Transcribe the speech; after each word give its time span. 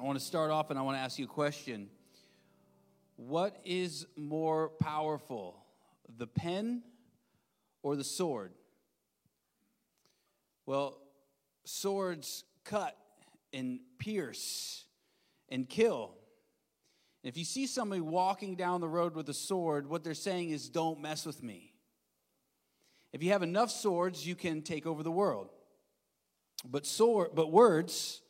I 0.00 0.02
want 0.02 0.18
to 0.18 0.24
start 0.24 0.50
off 0.50 0.70
and 0.70 0.78
I 0.78 0.82
want 0.82 0.96
to 0.96 1.00
ask 1.02 1.18
you 1.18 1.26
a 1.26 1.28
question. 1.28 1.90
What 3.16 3.54
is 3.66 4.06
more 4.16 4.70
powerful, 4.80 5.62
the 6.16 6.26
pen 6.26 6.82
or 7.82 7.96
the 7.96 8.04
sword? 8.04 8.54
Well, 10.64 10.96
swords 11.66 12.44
cut 12.64 12.96
and 13.52 13.80
pierce 13.98 14.84
and 15.50 15.68
kill. 15.68 16.14
If 17.22 17.36
you 17.36 17.44
see 17.44 17.66
somebody 17.66 18.00
walking 18.00 18.54
down 18.54 18.80
the 18.80 18.88
road 18.88 19.14
with 19.14 19.28
a 19.28 19.34
sword, 19.34 19.86
what 19.86 20.02
they're 20.02 20.14
saying 20.14 20.48
is, 20.48 20.70
Don't 20.70 21.02
mess 21.02 21.26
with 21.26 21.42
me. 21.42 21.74
If 23.12 23.22
you 23.22 23.32
have 23.32 23.42
enough 23.42 23.70
swords, 23.70 24.26
you 24.26 24.34
can 24.34 24.62
take 24.62 24.86
over 24.86 25.02
the 25.02 25.10
world. 25.10 25.50
But 26.64 26.86
sword, 26.86 27.32
but 27.34 27.52
words, 27.52 28.22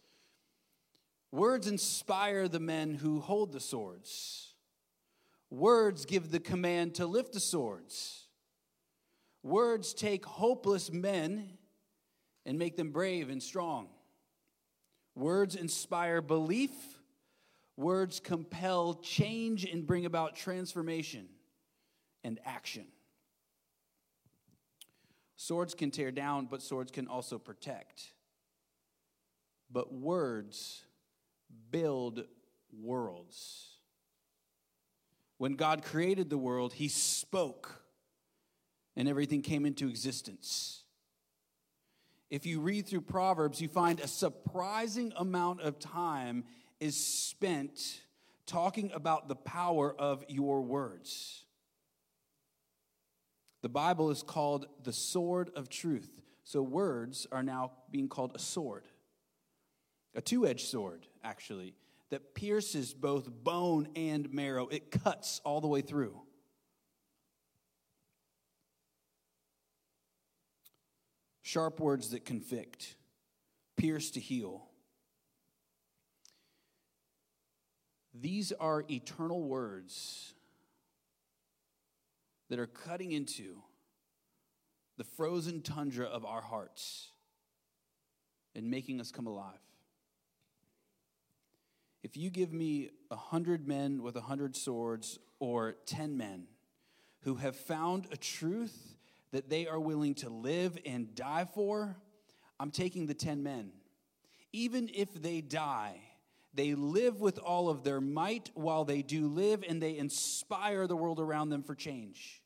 words 1.33 1.67
inspire 1.67 2.49
the 2.49 2.61
men 2.61 2.95
who 2.95 3.21
hold 3.21 3.53
the 3.53 3.61
swords. 3.61 4.55
Words 5.51 6.05
give 6.05 6.31
the 6.31 6.41
command 6.41 6.95
to 6.97 7.07
lift 7.07 7.33
the 7.33 7.41
swords. 7.41 8.29
Words 9.43 9.95
take 9.95 10.25
hopeless 10.25 10.93
men 10.93 11.51
and 12.47 12.59
make 12.59 12.77
them 12.77 12.91
brave 12.91 13.31
and 13.31 13.43
strong. 13.43 13.89
Words 15.15 15.57
inspire 15.57 16.23
belief. 16.23 16.71
Words 17.77 18.21
compel 18.21 18.95
change 18.95 19.65
and 19.65 19.87
bring 19.87 20.05
about 20.05 20.37
transformation 20.37 21.29
and 22.23 22.39
action. 22.45 22.87
Swords 25.37 25.75
can 25.75 25.91
tear 25.91 26.13
down, 26.13 26.47
but 26.51 26.61
swords 26.61 26.93
can 26.93 27.09
also 27.09 27.39
protect. 27.39 28.13
But 29.71 29.93
words 29.93 30.83
build 31.71 32.25
worlds. 32.73 33.69
When 35.39 35.55
God 35.55 35.83
created 35.83 36.29
the 36.29 36.39
world, 36.39 36.73
He 36.73 36.89
spoke, 36.89 37.83
and 38.97 39.09
everything 39.09 39.43
came 39.43 39.65
into 39.65 39.89
existence. 39.89 40.83
If 42.31 42.47
you 42.47 42.61
read 42.61 42.87
through 42.87 43.01
Proverbs, 43.03 43.61
you 43.61 43.69
find 43.69 44.01
a 44.01 44.07
surprising 44.07 45.13
amount 45.17 45.63
of 45.63 45.79
time 45.79 46.45
is 46.79 46.97
spent 46.97 48.03
talking 48.47 48.91
about 48.95 49.29
the 49.29 49.37
power 49.37 49.95
of 49.99 50.25
your 50.29 50.63
words. 50.63 51.45
The 53.63 53.69
Bible 53.69 54.11
is 54.11 54.23
called 54.23 54.67
the 54.83 54.93
sword 54.93 55.51
of 55.55 55.69
truth. 55.69 56.21
So 56.45 56.63
words 56.63 57.27
are 57.31 57.43
now 57.43 57.73
being 57.91 58.09
called 58.09 58.33
a 58.35 58.39
sword, 58.39 58.85
a 60.15 60.21
two 60.21 60.47
edged 60.47 60.67
sword, 60.67 61.07
actually, 61.23 61.75
that 62.11 62.35
pierces 62.35 62.93
both 62.93 63.31
bone 63.31 63.89
and 63.95 64.33
marrow. 64.33 64.67
It 64.69 64.91
cuts 64.91 65.41
all 65.45 65.61
the 65.61 65.69
way 65.69 65.81
through. 65.81 66.21
Sharp 71.43 71.81
words 71.81 72.11
that 72.11 72.25
convict, 72.25 72.97
pierce 73.77 74.11
to 74.13 74.21
heal. 74.21 74.67
These 78.13 78.53
are 78.53 78.85
eternal 78.91 79.43
words 79.43 80.35
that 82.49 82.59
are 82.59 82.67
cutting 82.67 83.13
into 83.13 83.63
the 84.97 85.05
frozen 85.05 85.63
tundra 85.63 86.07
of 86.07 86.25
our 86.25 86.43
hearts 86.43 87.09
and 88.55 88.71
making 88.71 89.01
us 89.01 89.11
come 89.11 89.27
alive. 89.27 89.59
If 92.03 92.17
you 92.17 92.31
give 92.31 92.53
me 92.53 92.91
a 93.11 93.17
hundred 93.17 93.69
men 93.69 94.03
with 94.03 94.17
a 94.17 94.23
hundred 94.23 94.57
swords 94.57 95.19
or 95.39 95.77
ten 95.87 96.17
men 96.17 96.47
who 97.23 97.35
have 97.37 97.57
found 97.57 98.07
a 98.11 98.17
truth 98.17 98.95
that 99.33 99.51
they 99.51 99.67
are 99.67 99.79
willing 99.79 100.15
to 100.17 100.31
live 100.31 100.79
and 100.87 101.15
die 101.15 101.47
for, 101.53 101.97
I'm 102.59 102.71
taking 102.71 103.07
the 103.07 103.15
ten 103.15 103.43
men. 103.43 103.73
Even 104.53 104.91
if 104.93 105.13
they 105.15 105.41
die, 105.41 106.01
they 106.55 106.75
live 106.75 107.21
with 107.21 107.39
all 107.39 107.69
of 107.69 107.85
their 107.85 108.01
might 108.01 108.51
while 108.55 108.85
they 108.85 109.03
do 109.03 109.29
live, 109.29 109.63
and 109.69 109.81
they 109.81 109.97
inspire 109.97 110.87
the 110.87 110.97
world 110.97 111.21
around 111.21 111.51
them 111.51 111.63
for 111.63 111.75
change. 111.75 112.43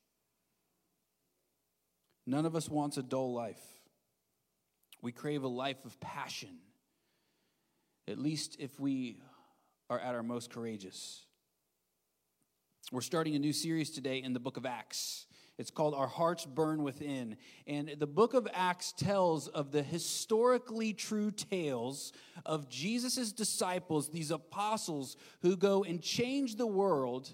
None 2.27 2.45
of 2.45 2.56
us 2.56 2.69
wants 2.69 2.97
a 2.97 3.03
dull 3.03 3.33
life. 3.33 3.62
We 5.00 5.12
crave 5.12 5.43
a 5.43 5.49
life 5.49 5.84
of 5.84 5.99
passion, 6.00 6.59
at 8.09 8.19
least 8.19 8.56
if 8.59 8.79
we 8.81 9.19
are 9.91 9.99
at 9.99 10.15
our 10.15 10.22
most 10.22 10.50
courageous. 10.50 11.27
We're 12.91 13.03
starting 13.03 13.34
a 13.34 13.39
new 13.39 13.53
series 13.53 13.91
today 13.91 14.22
in 14.22 14.33
the 14.33 14.41
book 14.41 14.56
of 14.56 14.65
Acts. 14.65 15.27
It's 15.59 15.71
called 15.71 15.95
Our 15.95 16.06
Hearts 16.06 16.47
Burn 16.47 16.83
Within. 16.83 17.37
And 17.67 17.94
the 17.99 18.06
book 18.06 18.34
of 18.34 18.49
Acts 18.53 18.93
tells 18.93 19.47
of 19.47 19.73
the 19.73 19.83
historically 19.83 20.93
true 20.94 21.31
tales 21.31 22.12
of 22.44 22.69
Jesus' 22.69 23.31
disciples, 23.31 24.09
these 24.09 24.31
apostles 24.31 25.17
who 25.43 25.56
go 25.56 25.84
and 25.84 26.03
change 26.03 26.56
the 26.56 26.67
world 26.67 27.31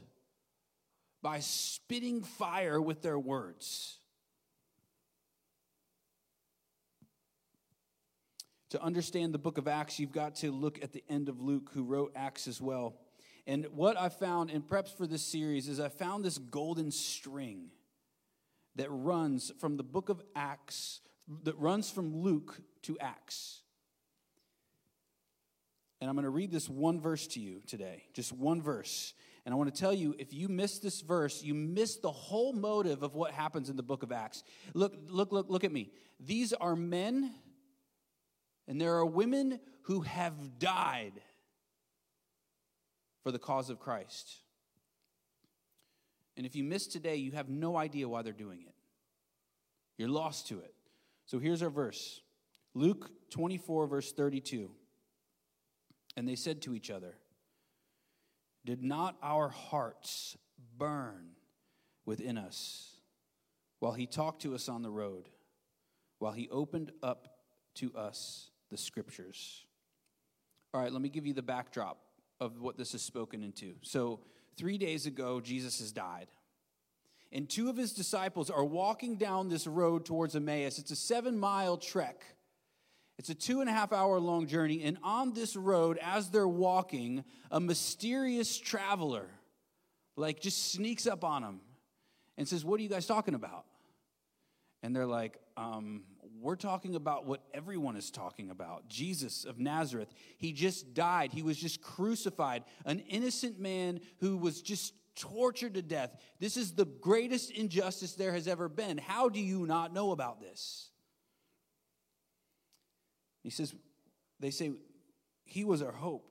by 1.22 1.40
spitting 1.40 2.22
fire 2.22 2.80
with 2.80 3.00
their 3.00 3.18
words. 3.18 3.99
To 8.70 8.80
understand 8.80 9.34
the 9.34 9.38
book 9.38 9.58
of 9.58 9.66
Acts, 9.66 9.98
you've 9.98 10.12
got 10.12 10.36
to 10.36 10.52
look 10.52 10.82
at 10.82 10.92
the 10.92 11.02
end 11.08 11.28
of 11.28 11.40
Luke, 11.40 11.70
who 11.74 11.82
wrote 11.82 12.12
Acts 12.14 12.46
as 12.46 12.60
well. 12.60 12.94
And 13.46 13.66
what 13.74 13.98
I 13.98 14.08
found 14.08 14.50
in 14.50 14.62
preps 14.62 14.96
for 14.96 15.08
this 15.08 15.22
series 15.22 15.66
is 15.66 15.80
I 15.80 15.88
found 15.88 16.24
this 16.24 16.38
golden 16.38 16.92
string 16.92 17.70
that 18.76 18.88
runs 18.88 19.50
from 19.58 19.76
the 19.76 19.82
book 19.82 20.08
of 20.08 20.22
Acts, 20.36 21.00
that 21.42 21.58
runs 21.58 21.90
from 21.90 22.16
Luke 22.16 22.60
to 22.82 22.96
Acts. 23.00 23.62
And 26.00 26.08
I'm 26.08 26.14
going 26.14 26.24
to 26.24 26.30
read 26.30 26.52
this 26.52 26.68
one 26.68 27.00
verse 27.00 27.26
to 27.28 27.40
you 27.40 27.62
today, 27.66 28.04
just 28.14 28.32
one 28.32 28.62
verse. 28.62 29.14
And 29.44 29.52
I 29.52 29.56
want 29.56 29.74
to 29.74 29.80
tell 29.80 29.92
you 29.92 30.14
if 30.16 30.32
you 30.32 30.48
miss 30.48 30.78
this 30.78 31.00
verse, 31.00 31.42
you 31.42 31.54
miss 31.54 31.96
the 31.96 32.12
whole 32.12 32.52
motive 32.52 33.02
of 33.02 33.16
what 33.16 33.32
happens 33.32 33.68
in 33.68 33.76
the 33.76 33.82
book 33.82 34.04
of 34.04 34.12
Acts. 34.12 34.44
Look, 34.74 34.94
look, 35.08 35.32
look, 35.32 35.50
look 35.50 35.64
at 35.64 35.72
me. 35.72 35.90
These 36.20 36.52
are 36.52 36.76
men 36.76 37.34
and 38.70 38.80
there 38.80 38.94
are 38.94 39.04
women 39.04 39.58
who 39.82 40.02
have 40.02 40.60
died 40.60 41.14
for 43.24 43.32
the 43.32 43.38
cause 43.38 43.68
of 43.68 43.80
Christ. 43.80 44.32
And 46.36 46.46
if 46.46 46.54
you 46.54 46.62
miss 46.62 46.86
today, 46.86 47.16
you 47.16 47.32
have 47.32 47.48
no 47.48 47.76
idea 47.76 48.08
why 48.08 48.22
they're 48.22 48.32
doing 48.32 48.60
it. 48.62 48.74
You're 49.98 50.08
lost 50.08 50.46
to 50.48 50.60
it. 50.60 50.72
So 51.26 51.40
here's 51.40 51.64
our 51.64 51.68
verse 51.68 52.20
Luke 52.72 53.10
24, 53.30 53.88
verse 53.88 54.12
32. 54.12 54.70
And 56.16 56.28
they 56.28 56.36
said 56.36 56.62
to 56.62 56.74
each 56.76 56.92
other, 56.92 57.16
Did 58.64 58.84
not 58.84 59.16
our 59.20 59.48
hearts 59.48 60.38
burn 60.78 61.30
within 62.04 62.38
us 62.38 62.94
while 63.80 63.94
he 63.94 64.06
talked 64.06 64.42
to 64.42 64.54
us 64.54 64.68
on 64.68 64.82
the 64.82 64.90
road, 64.90 65.28
while 66.20 66.32
he 66.32 66.48
opened 66.50 66.92
up 67.02 67.26
to 67.74 67.92
us 67.96 68.49
the 68.70 68.76
scriptures? 68.76 69.64
All 70.72 70.80
right, 70.80 70.92
let 70.92 71.02
me 71.02 71.08
give 71.08 71.26
you 71.26 71.34
the 71.34 71.42
backdrop 71.42 71.98
of 72.40 72.60
what 72.60 72.76
this 72.76 72.94
is 72.94 73.02
spoken 73.02 73.42
into. 73.42 73.74
So, 73.82 74.20
three 74.56 74.78
days 74.78 75.06
ago, 75.06 75.40
Jesus 75.40 75.80
has 75.80 75.92
died. 75.92 76.28
And 77.32 77.48
two 77.48 77.68
of 77.68 77.76
his 77.76 77.92
disciples 77.92 78.50
are 78.50 78.64
walking 78.64 79.16
down 79.16 79.48
this 79.48 79.66
road 79.66 80.04
towards 80.04 80.34
Emmaus. 80.34 80.78
It's 80.78 80.90
a 80.90 80.96
seven 80.96 81.38
mile 81.38 81.76
trek. 81.76 82.24
It's 83.18 83.28
a 83.28 83.34
two 83.34 83.60
and 83.60 83.68
a 83.68 83.72
half 83.72 83.92
hour 83.92 84.18
long 84.18 84.46
journey. 84.46 84.82
And 84.82 84.98
on 85.02 85.34
this 85.34 85.54
road, 85.54 85.98
as 86.02 86.30
they're 86.30 86.48
walking, 86.48 87.24
a 87.50 87.60
mysterious 87.60 88.58
traveler, 88.58 89.28
like, 90.16 90.40
just 90.40 90.72
sneaks 90.72 91.06
up 91.06 91.22
on 91.24 91.42
them 91.42 91.60
and 92.36 92.48
says, 92.48 92.64
What 92.64 92.80
are 92.80 92.82
you 92.82 92.88
guys 92.88 93.06
talking 93.06 93.34
about? 93.34 93.66
And 94.82 94.96
they're 94.96 95.06
like, 95.06 95.38
um, 95.56 96.04
we're 96.40 96.56
talking 96.56 96.94
about 96.94 97.26
what 97.26 97.42
everyone 97.52 97.96
is 97.96 98.10
talking 98.10 98.50
about 98.50 98.88
Jesus 98.88 99.44
of 99.44 99.58
Nazareth. 99.58 100.12
He 100.38 100.52
just 100.52 100.94
died, 100.94 101.32
he 101.32 101.42
was 101.42 101.58
just 101.58 101.82
crucified, 101.82 102.64
an 102.84 103.00
innocent 103.00 103.60
man 103.60 104.00
who 104.18 104.36
was 104.36 104.62
just 104.62 104.94
tortured 105.16 105.74
to 105.74 105.82
death. 105.82 106.16
This 106.38 106.56
is 106.56 106.72
the 106.72 106.86
greatest 106.86 107.50
injustice 107.50 108.14
there 108.14 108.32
has 108.32 108.48
ever 108.48 108.68
been. 108.68 108.98
How 108.98 109.28
do 109.28 109.40
you 109.40 109.66
not 109.66 109.92
know 109.92 110.12
about 110.12 110.40
this? 110.40 110.90
He 113.42 113.50
says, 113.50 113.74
they 114.38 114.50
say, 114.50 114.72
he 115.44 115.64
was 115.64 115.82
our 115.82 115.92
hope. 115.92 116.26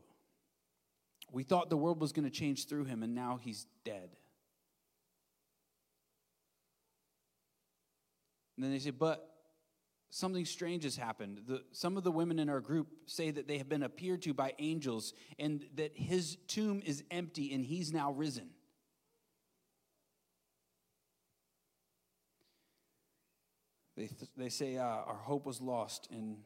We 1.31 1.43
thought 1.43 1.69
the 1.69 1.77
world 1.77 2.01
was 2.01 2.11
going 2.11 2.25
to 2.25 2.31
change 2.31 2.67
through 2.67 2.85
him, 2.85 3.03
and 3.03 3.13
now 3.13 3.39
he's 3.41 3.67
dead. 3.83 4.09
And 8.55 8.65
then 8.65 8.71
they 8.71 8.79
say, 8.79 8.89
but 8.89 9.28
something 10.09 10.45
strange 10.45 10.83
has 10.83 10.95
happened. 10.95 11.41
The, 11.47 11.63
some 11.71 11.97
of 11.97 12.03
the 12.03 12.11
women 12.11 12.39
in 12.39 12.49
our 12.49 12.61
group 12.61 12.87
say 13.05 13.31
that 13.31 13.47
they 13.47 13.57
have 13.57 13.69
been 13.69 13.83
appeared 13.83 14.21
to 14.23 14.33
by 14.33 14.53
angels 14.59 15.13
and 15.37 15.65
that 15.75 15.95
his 15.95 16.37
tomb 16.47 16.81
is 16.85 17.03
empty 17.11 17.53
and 17.53 17.63
he's 17.63 17.93
now 17.93 18.11
risen. 18.11 18.49
They, 23.95 24.07
th- 24.07 24.31
they 24.37 24.49
say 24.49 24.77
uh, 24.77 24.83
our 24.83 25.19
hope 25.21 25.45
was 25.45 25.61
lost 25.61 26.07
and 26.11 26.37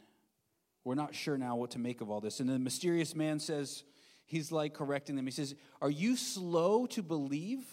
we're 0.83 0.95
not 0.95 1.15
sure 1.15 1.37
now 1.37 1.55
what 1.55 1.71
to 1.71 1.79
make 1.79 2.01
of 2.01 2.09
all 2.09 2.19
this. 2.19 2.39
And 2.39 2.49
the 2.49 2.59
mysterious 2.59 3.15
man 3.15 3.39
says, 3.39 3.83
he's 4.25 4.51
like 4.51 4.73
correcting 4.73 5.15
them. 5.15 5.25
He 5.25 5.31
says, 5.31 5.55
Are 5.81 5.89
you 5.89 6.17
slow 6.17 6.85
to 6.87 7.01
believe? 7.01 7.63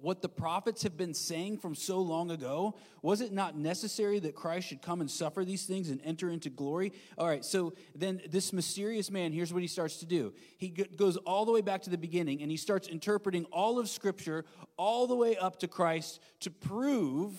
What 0.00 0.22
the 0.22 0.28
prophets 0.28 0.82
have 0.82 0.96
been 0.96 1.14
saying 1.14 1.58
from 1.58 1.74
so 1.74 2.00
long 2.00 2.30
ago? 2.30 2.76
Was 3.02 3.20
it 3.20 3.32
not 3.32 3.56
necessary 3.56 4.18
that 4.20 4.34
Christ 4.34 4.68
should 4.68 4.82
come 4.82 5.00
and 5.00 5.10
suffer 5.10 5.44
these 5.44 5.64
things 5.64 5.90
and 5.90 6.00
enter 6.04 6.30
into 6.30 6.50
glory? 6.50 6.92
All 7.16 7.26
right, 7.26 7.44
so 7.44 7.74
then 7.94 8.20
this 8.30 8.52
mysterious 8.52 9.10
man, 9.10 9.32
here's 9.32 9.52
what 9.52 9.62
he 9.62 9.68
starts 9.68 9.96
to 9.98 10.06
do. 10.06 10.32
He 10.56 10.68
goes 10.68 11.16
all 11.18 11.44
the 11.44 11.52
way 11.52 11.60
back 11.60 11.82
to 11.82 11.90
the 11.90 11.98
beginning 11.98 12.42
and 12.42 12.50
he 12.50 12.56
starts 12.56 12.88
interpreting 12.88 13.44
all 13.46 13.78
of 13.78 13.88
Scripture 13.88 14.44
all 14.76 15.06
the 15.06 15.16
way 15.16 15.36
up 15.36 15.58
to 15.60 15.68
Christ 15.68 16.20
to 16.40 16.50
prove 16.50 17.32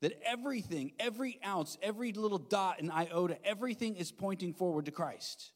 that 0.00 0.20
everything, 0.24 0.92
every 1.00 1.40
ounce, 1.44 1.76
every 1.82 2.12
little 2.12 2.38
dot 2.38 2.76
and 2.78 2.92
iota, 2.92 3.38
everything 3.44 3.96
is 3.96 4.12
pointing 4.12 4.52
forward 4.52 4.84
to 4.84 4.92
Christ. 4.92 5.52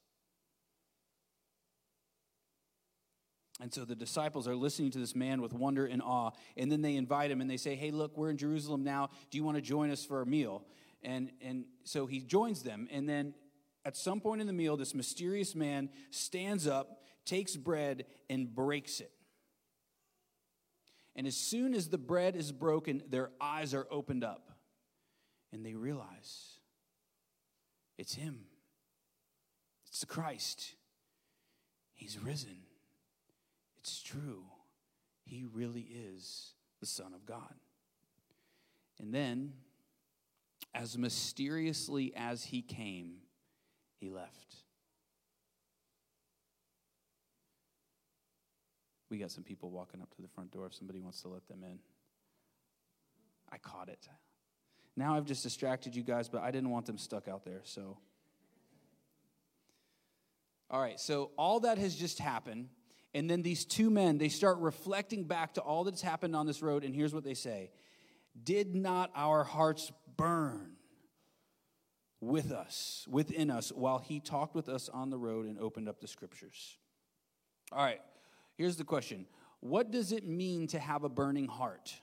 And 3.62 3.72
so 3.72 3.84
the 3.84 3.94
disciples 3.94 4.48
are 4.48 4.56
listening 4.56 4.90
to 4.90 4.98
this 4.98 5.14
man 5.14 5.40
with 5.40 5.52
wonder 5.52 5.86
and 5.86 6.02
awe. 6.02 6.32
And 6.56 6.70
then 6.70 6.82
they 6.82 6.96
invite 6.96 7.30
him 7.30 7.40
and 7.40 7.48
they 7.48 7.56
say, 7.56 7.76
Hey, 7.76 7.92
look, 7.92 8.18
we're 8.18 8.30
in 8.30 8.36
Jerusalem 8.36 8.82
now. 8.82 9.10
Do 9.30 9.38
you 9.38 9.44
want 9.44 9.56
to 9.56 9.62
join 9.62 9.90
us 9.90 10.04
for 10.04 10.20
a 10.20 10.26
meal? 10.26 10.64
And, 11.04 11.30
and 11.40 11.66
so 11.84 12.06
he 12.06 12.18
joins 12.18 12.64
them. 12.64 12.88
And 12.90 13.08
then 13.08 13.34
at 13.84 13.96
some 13.96 14.20
point 14.20 14.40
in 14.40 14.48
the 14.48 14.52
meal, 14.52 14.76
this 14.76 14.96
mysterious 14.96 15.54
man 15.54 15.90
stands 16.10 16.66
up, 16.66 17.02
takes 17.24 17.54
bread, 17.54 18.06
and 18.28 18.52
breaks 18.52 18.98
it. 18.98 19.12
And 21.14 21.24
as 21.24 21.36
soon 21.36 21.72
as 21.72 21.88
the 21.88 21.98
bread 21.98 22.34
is 22.34 22.50
broken, 22.50 23.00
their 23.10 23.30
eyes 23.40 23.74
are 23.74 23.86
opened 23.92 24.24
up. 24.24 24.50
And 25.52 25.64
they 25.64 25.74
realize 25.74 26.58
it's 27.96 28.14
him, 28.14 28.40
it's 29.86 30.00
the 30.00 30.06
Christ. 30.06 30.74
He's 31.94 32.18
risen. 32.18 32.56
It's 33.82 34.00
true. 34.00 34.44
He 35.24 35.44
really 35.52 35.88
is 35.90 36.52
the 36.80 36.86
Son 36.86 37.12
of 37.14 37.26
God. 37.26 37.54
And 39.00 39.12
then, 39.12 39.54
as 40.72 40.96
mysteriously 40.96 42.12
as 42.16 42.44
he 42.44 42.62
came, 42.62 43.14
he 43.98 44.08
left. 44.08 44.54
We 49.10 49.18
got 49.18 49.32
some 49.32 49.44
people 49.44 49.70
walking 49.70 50.00
up 50.00 50.14
to 50.14 50.22
the 50.22 50.28
front 50.28 50.52
door 50.52 50.66
if 50.66 50.74
somebody 50.74 51.00
wants 51.00 51.20
to 51.22 51.28
let 51.28 51.46
them 51.48 51.64
in. 51.64 51.78
I 53.50 53.58
caught 53.58 53.88
it. 53.88 54.08
Now 54.96 55.16
I've 55.16 55.26
just 55.26 55.42
distracted 55.42 55.94
you 55.96 56.02
guys, 56.02 56.28
but 56.28 56.42
I 56.42 56.50
didn't 56.50 56.70
want 56.70 56.86
them 56.86 56.98
stuck 56.98 57.26
out 57.26 57.44
there, 57.44 57.62
so. 57.64 57.98
All 60.70 60.80
right, 60.80 60.98
so 61.00 61.32
all 61.36 61.60
that 61.60 61.78
has 61.78 61.94
just 61.94 62.18
happened. 62.18 62.68
And 63.14 63.28
then 63.28 63.42
these 63.42 63.64
two 63.64 63.90
men, 63.90 64.18
they 64.18 64.28
start 64.28 64.58
reflecting 64.58 65.24
back 65.24 65.54
to 65.54 65.60
all 65.60 65.84
that's 65.84 66.00
happened 66.00 66.34
on 66.34 66.46
this 66.46 66.62
road, 66.62 66.82
and 66.82 66.94
here's 66.94 67.14
what 67.14 67.24
they 67.24 67.34
say 67.34 67.70
Did 68.42 68.74
not 68.74 69.10
our 69.14 69.44
hearts 69.44 69.92
burn 70.16 70.76
with 72.20 72.52
us, 72.52 73.06
within 73.10 73.50
us, 73.50 73.70
while 73.70 73.98
he 73.98 74.20
talked 74.20 74.54
with 74.54 74.68
us 74.68 74.88
on 74.88 75.10
the 75.10 75.18
road 75.18 75.46
and 75.46 75.58
opened 75.58 75.88
up 75.88 76.00
the 76.00 76.08
scriptures? 76.08 76.78
All 77.70 77.84
right, 77.84 78.00
here's 78.56 78.76
the 78.76 78.84
question 78.84 79.26
What 79.60 79.90
does 79.90 80.12
it 80.12 80.26
mean 80.26 80.66
to 80.68 80.78
have 80.78 81.04
a 81.04 81.10
burning 81.10 81.48
heart? 81.48 81.94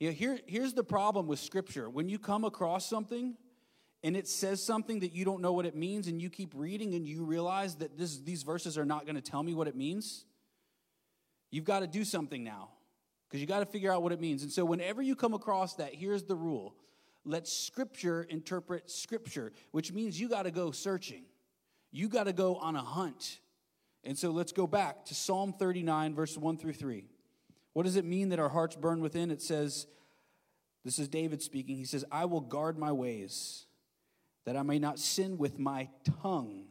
You 0.00 0.08
know, 0.08 0.14
here, 0.14 0.38
here's 0.46 0.74
the 0.74 0.84
problem 0.84 1.26
with 1.26 1.38
scripture. 1.38 1.88
When 1.88 2.08
you 2.08 2.18
come 2.18 2.44
across 2.44 2.86
something, 2.86 3.36
and 4.06 4.16
it 4.16 4.28
says 4.28 4.62
something 4.62 5.00
that 5.00 5.16
you 5.16 5.24
don't 5.24 5.42
know 5.42 5.52
what 5.52 5.66
it 5.66 5.74
means, 5.74 6.06
and 6.06 6.22
you 6.22 6.30
keep 6.30 6.52
reading 6.54 6.94
and 6.94 7.04
you 7.04 7.24
realize 7.24 7.74
that 7.78 7.98
this, 7.98 8.18
these 8.18 8.44
verses 8.44 8.78
are 8.78 8.84
not 8.84 9.04
going 9.04 9.16
to 9.16 9.20
tell 9.20 9.42
me 9.42 9.52
what 9.52 9.66
it 9.66 9.74
means, 9.74 10.24
you've 11.50 11.64
got 11.64 11.80
to 11.80 11.88
do 11.88 12.04
something 12.04 12.44
now 12.44 12.68
because 13.26 13.40
you 13.40 13.48
got 13.48 13.58
to 13.58 13.66
figure 13.66 13.92
out 13.92 14.04
what 14.04 14.12
it 14.12 14.20
means. 14.20 14.44
And 14.44 14.52
so, 14.52 14.64
whenever 14.64 15.02
you 15.02 15.16
come 15.16 15.34
across 15.34 15.74
that, 15.74 15.92
here's 15.92 16.22
the 16.22 16.36
rule 16.36 16.76
let 17.24 17.48
Scripture 17.48 18.22
interpret 18.30 18.92
Scripture, 18.92 19.52
which 19.72 19.92
means 19.92 20.20
you 20.20 20.28
got 20.28 20.44
to 20.44 20.52
go 20.52 20.70
searching, 20.70 21.24
you 21.90 22.08
got 22.08 22.24
to 22.24 22.32
go 22.32 22.54
on 22.58 22.76
a 22.76 22.82
hunt. 22.82 23.40
And 24.04 24.16
so, 24.16 24.30
let's 24.30 24.52
go 24.52 24.68
back 24.68 25.04
to 25.06 25.16
Psalm 25.16 25.52
39, 25.52 26.14
verse 26.14 26.38
1 26.38 26.58
through 26.58 26.74
3. 26.74 27.08
What 27.72 27.82
does 27.82 27.96
it 27.96 28.04
mean 28.04 28.28
that 28.28 28.38
our 28.38 28.50
hearts 28.50 28.76
burn 28.76 29.00
within? 29.00 29.32
It 29.32 29.42
says, 29.42 29.88
this 30.84 31.00
is 31.00 31.08
David 31.08 31.42
speaking. 31.42 31.76
He 31.76 31.84
says, 31.84 32.04
I 32.12 32.26
will 32.26 32.40
guard 32.40 32.78
my 32.78 32.92
ways 32.92 33.65
that 34.46 34.56
I 34.56 34.62
may 34.62 34.78
not 34.78 34.98
sin 34.98 35.36
with 35.36 35.58
my 35.58 35.88
tongue. 36.22 36.68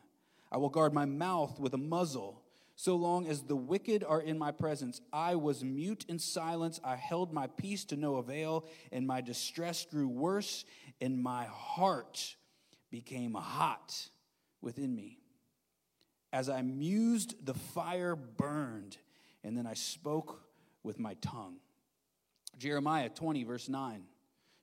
I 0.51 0.57
will 0.57 0.69
guard 0.69 0.93
my 0.93 1.05
mouth 1.05 1.59
with 1.59 1.73
a 1.73 1.77
muzzle. 1.77 2.41
So 2.77 2.95
long 2.95 3.27
as 3.27 3.43
the 3.43 3.55
wicked 3.55 4.03
are 4.03 4.21
in 4.21 4.37
my 4.37 4.51
presence, 4.51 5.01
I 5.13 5.35
was 5.35 5.63
mute 5.63 6.05
in 6.09 6.17
silence. 6.17 6.79
I 6.83 6.95
held 6.95 7.31
my 7.31 7.47
peace 7.47 7.85
to 7.85 7.95
no 7.95 8.15
avail, 8.15 8.65
and 8.91 9.05
my 9.05 9.21
distress 9.21 9.85
grew 9.85 10.07
worse, 10.07 10.65
and 10.99 11.21
my 11.21 11.45
heart 11.45 12.35
became 12.89 13.33
hot 13.33 14.09
within 14.61 14.95
me. 14.95 15.19
As 16.33 16.49
I 16.49 16.61
mused, 16.61 17.45
the 17.45 17.53
fire 17.53 18.15
burned, 18.15 18.97
and 19.43 19.57
then 19.57 19.67
I 19.67 19.73
spoke 19.73 20.41
with 20.83 20.99
my 20.99 21.13
tongue. 21.15 21.57
Jeremiah 22.57 23.09
20, 23.09 23.43
verse 23.43 23.69
9. 23.69 24.03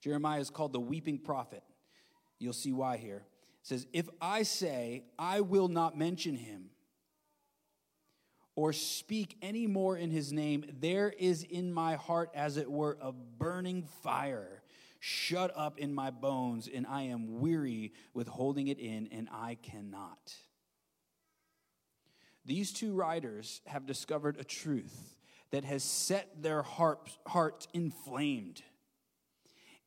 Jeremiah 0.00 0.40
is 0.40 0.50
called 0.50 0.72
the 0.72 0.80
weeping 0.80 1.18
prophet. 1.18 1.62
You'll 2.42 2.52
see 2.52 2.72
why 2.72 2.96
here. 2.96 3.24
It 3.62 3.66
says, 3.66 3.86
If 3.92 4.08
I 4.20 4.42
say, 4.42 5.04
I 5.18 5.40
will 5.40 5.68
not 5.68 5.96
mention 5.96 6.34
him, 6.34 6.70
or 8.54 8.72
speak 8.72 9.36
any 9.40 9.66
more 9.66 9.96
in 9.96 10.10
his 10.10 10.32
name, 10.32 10.64
there 10.80 11.10
is 11.10 11.42
in 11.44 11.72
my 11.72 11.94
heart, 11.94 12.30
as 12.34 12.56
it 12.56 12.70
were, 12.70 12.98
a 13.00 13.12
burning 13.12 13.84
fire 14.02 14.62
shut 14.98 15.52
up 15.56 15.78
in 15.78 15.94
my 15.94 16.10
bones, 16.10 16.68
and 16.72 16.86
I 16.86 17.02
am 17.02 17.40
weary 17.40 17.92
with 18.12 18.28
holding 18.28 18.68
it 18.68 18.78
in, 18.78 19.08
and 19.10 19.28
I 19.32 19.56
cannot. 19.62 20.34
These 22.44 22.72
two 22.72 22.92
writers 22.92 23.60
have 23.66 23.86
discovered 23.86 24.36
a 24.38 24.44
truth 24.44 25.16
that 25.50 25.64
has 25.64 25.82
set 25.84 26.42
their 26.42 26.62
hearts, 26.62 27.18
heart 27.26 27.68
inflamed 27.72 28.62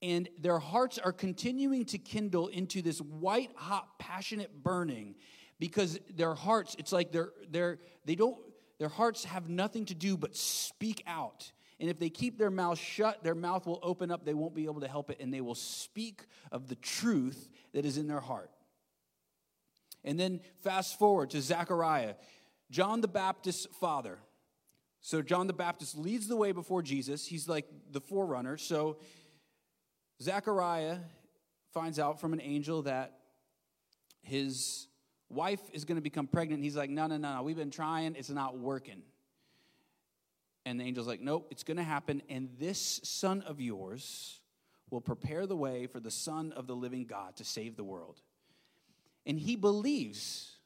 and 0.02 0.30
their 0.40 0.60
hearts 0.60 0.98
are 0.98 1.14
continuing 1.14 1.86
to 1.86 1.98
kindle 1.98 2.48
into 2.48 2.82
this 2.82 3.00
white 3.00 3.52
hot 3.56 3.98
passionate 4.00 4.64
burning 4.64 5.16
because 5.60 6.00
their 6.16 6.34
hearts 6.34 6.75
it's 6.78 6.92
like 6.92 7.12
they're 7.12 7.32
they're 7.50 7.80
they 8.06 8.16
don't 8.16 8.38
their 8.78 8.90
hearts 8.90 9.24
have 9.24 9.50
nothing 9.50 9.86
to 9.86 9.96
do 9.96 10.18
but 10.18 10.36
speak 10.36 11.02
out. 11.08 11.52
And 11.80 11.90
if 11.90 11.98
they 11.98 12.10
keep 12.10 12.38
their 12.38 12.52
mouth 12.52 12.78
shut 12.78 13.24
their 13.24 13.36
mouth 13.36 13.66
will 13.66 13.80
open 13.82 14.12
up. 14.12 14.25
They 14.25 14.34
won't 14.34 14.54
be 14.54 14.66
able 14.66 14.82
to 14.82 14.88
help 14.88 15.10
it 15.10 15.18
and 15.20 15.34
they 15.34 15.42
will 15.42 15.56
speak 15.56 16.24
of 16.52 16.68
the 16.68 16.75
truth 16.75 17.50
that 17.74 17.86
is 17.86 17.98
in 17.98 18.08
their 18.08 18.20
heart. 18.20 18.52
And 20.04 20.20
then 20.20 20.42
fast 20.62 21.00
forward 21.00 21.30
to 21.32 21.42
zechariah 21.42 22.16
john 22.70 23.02
the 23.02 23.08
baptist's 23.08 23.68
father. 23.80 24.20
So 25.00 25.22
john 25.22 25.48
the 25.48 25.54
baptist 25.54 25.98
leads 25.98 26.28
the 26.28 26.36
way 26.36 26.52
before 26.52 26.82
jesus. 26.82 27.25
He's 27.25 27.48
like 27.48 27.66
the 27.92 28.02
forerunner. 28.02 28.58
So 28.58 28.98
Zechariah 30.22 30.98
finds 31.74 32.00
out 32.00 32.19
from 32.19 32.34
an 32.34 32.41
angel 32.41 32.84
that 32.84 33.19
his 34.22 34.88
wife 35.29 35.62
is 35.74 35.86
going 35.86 35.98
to 35.98 36.01
become 36.01 36.27
pregnant. 36.27 36.63
He's 36.63 36.75
like, 36.75 36.89
no, 36.89 37.07
no, 37.07 37.17
no, 37.17 37.36
no, 37.36 37.43
we've 37.43 37.55
been 37.55 37.72
trying, 37.72 38.15
it's 38.15 38.29
not 38.29 38.57
working. 38.57 39.01
And 40.65 40.79
the 40.79 40.86
angel's 40.86 41.07
like, 41.07 41.22
nope, 41.22 41.48
it's 41.51 41.63
going 41.63 41.77
to 41.77 41.84
happen. 41.84 42.22
And 42.29 42.50
this 42.60 43.00
son 43.03 43.43
of 43.43 43.62
yours 43.62 44.39
will 44.89 45.01
prepare 45.01 45.45
the 45.45 45.55
way 45.55 45.88
for 45.88 46.00
the 46.00 46.12
Son 46.12 46.51
of 46.53 46.67
the 46.67 46.75
living 46.75 47.05
God 47.05 47.36
to 47.38 47.43
save 47.43 47.75
the 47.75 47.84
world. 47.84 48.22
And 49.25 49.39
he 49.39 49.55
believes, 49.55 50.57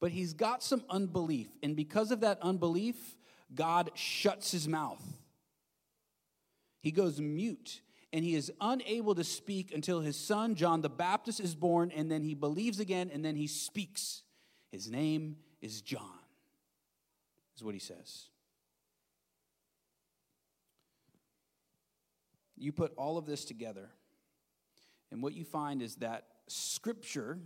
but 0.00 0.10
he's 0.10 0.32
got 0.32 0.62
some 0.62 0.84
unbelief. 0.88 1.48
And 1.62 1.76
because 1.76 2.10
of 2.10 2.20
that 2.20 2.38
unbelief, 2.42 2.96
God 3.54 3.90
shuts 3.94 4.50
his 4.50 4.66
mouth. 4.66 5.02
He 6.80 6.90
goes 6.90 7.20
mute 7.20 7.80
and 8.12 8.24
he 8.24 8.34
is 8.34 8.52
unable 8.60 9.14
to 9.14 9.24
speak 9.24 9.74
until 9.74 10.00
his 10.00 10.16
son, 10.16 10.54
John 10.54 10.80
the 10.80 10.88
Baptist, 10.88 11.40
is 11.40 11.54
born, 11.54 11.90
and 11.94 12.10
then 12.10 12.22
he 12.22 12.34
believes 12.34 12.80
again, 12.80 13.10
and 13.12 13.24
then 13.24 13.36
he 13.36 13.46
speaks. 13.46 14.22
His 14.70 14.90
name 14.90 15.36
is 15.60 15.82
John, 15.82 16.20
is 17.56 17.64
what 17.64 17.74
he 17.74 17.80
says. 17.80 18.28
You 22.56 22.72
put 22.72 22.92
all 22.96 23.18
of 23.18 23.26
this 23.26 23.44
together, 23.44 23.90
And 25.10 25.22
what 25.22 25.34
you 25.34 25.44
find 25.44 25.82
is 25.82 25.96
that 25.96 26.24
Scripture 26.48 27.38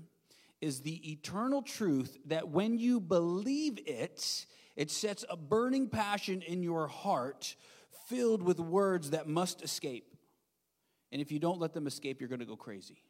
is 0.61 0.81
the 0.81 1.12
eternal 1.12 1.62
truth 1.62 2.19
that 2.26 2.49
when 2.49 2.79
you 2.79 3.00
believe 3.00 3.79
it, 3.87 4.47
it 4.76 4.90
sets 4.90 5.25
a 5.29 5.37
burning 5.37 5.88
passion 5.88 6.43
in 6.43 6.62
your 6.62 6.87
heart 6.87 7.55
filled 8.07 8.43
with 8.43 8.59
words 8.59 9.11
that 9.11 9.29
must 9.29 9.62
escape. 9.62 10.10
And 11.12 11.21
if 11.21 11.33
you 11.33 11.38
don't 11.38 11.59
let 11.59 11.75
them 11.75 11.87
escape, 11.87 12.21
you're 12.21 12.29
going 12.29 12.40
to 12.40 12.47
go 12.47 12.57
crazy. 12.57 13.02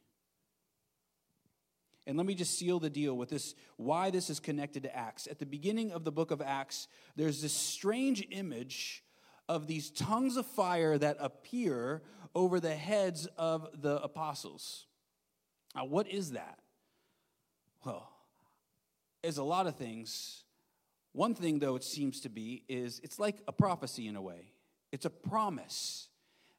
And 2.06 2.16
let 2.16 2.26
me 2.26 2.34
just 2.34 2.58
seal 2.58 2.80
the 2.80 2.90
deal 2.90 3.16
with 3.16 3.28
this 3.28 3.54
why 3.76 4.10
this 4.10 4.30
is 4.30 4.40
connected 4.40 4.82
to 4.84 4.96
Acts. 4.96 5.26
At 5.26 5.38
the 5.38 5.46
beginning 5.46 5.92
of 5.92 6.04
the 6.04 6.10
book 6.10 6.30
of 6.30 6.40
Acts, 6.40 6.88
there's 7.14 7.42
this 7.42 7.52
strange 7.52 8.26
image 8.30 9.04
of 9.48 9.66
these 9.66 9.90
tongues 9.90 10.36
of 10.36 10.46
fire 10.46 10.96
that 10.96 11.16
appear 11.20 12.02
over 12.34 12.58
the 12.60 12.74
heads 12.74 13.26
of 13.36 13.68
the 13.82 14.00
apostles. 14.02 14.86
Now, 15.74 15.84
what 15.84 16.08
is 16.08 16.32
that? 16.32 16.58
Well, 17.84 18.10
it's 19.22 19.38
a 19.38 19.42
lot 19.42 19.66
of 19.66 19.76
things. 19.76 20.44
One 21.12 21.34
thing, 21.34 21.58
though, 21.58 21.76
it 21.76 21.84
seems 21.84 22.20
to 22.20 22.28
be 22.28 22.64
is 22.68 23.00
it's 23.02 23.18
like 23.18 23.38
a 23.46 23.52
prophecy 23.52 24.06
in 24.06 24.16
a 24.16 24.22
way. 24.22 24.52
It's 24.92 25.04
a 25.04 25.10
promise 25.10 26.08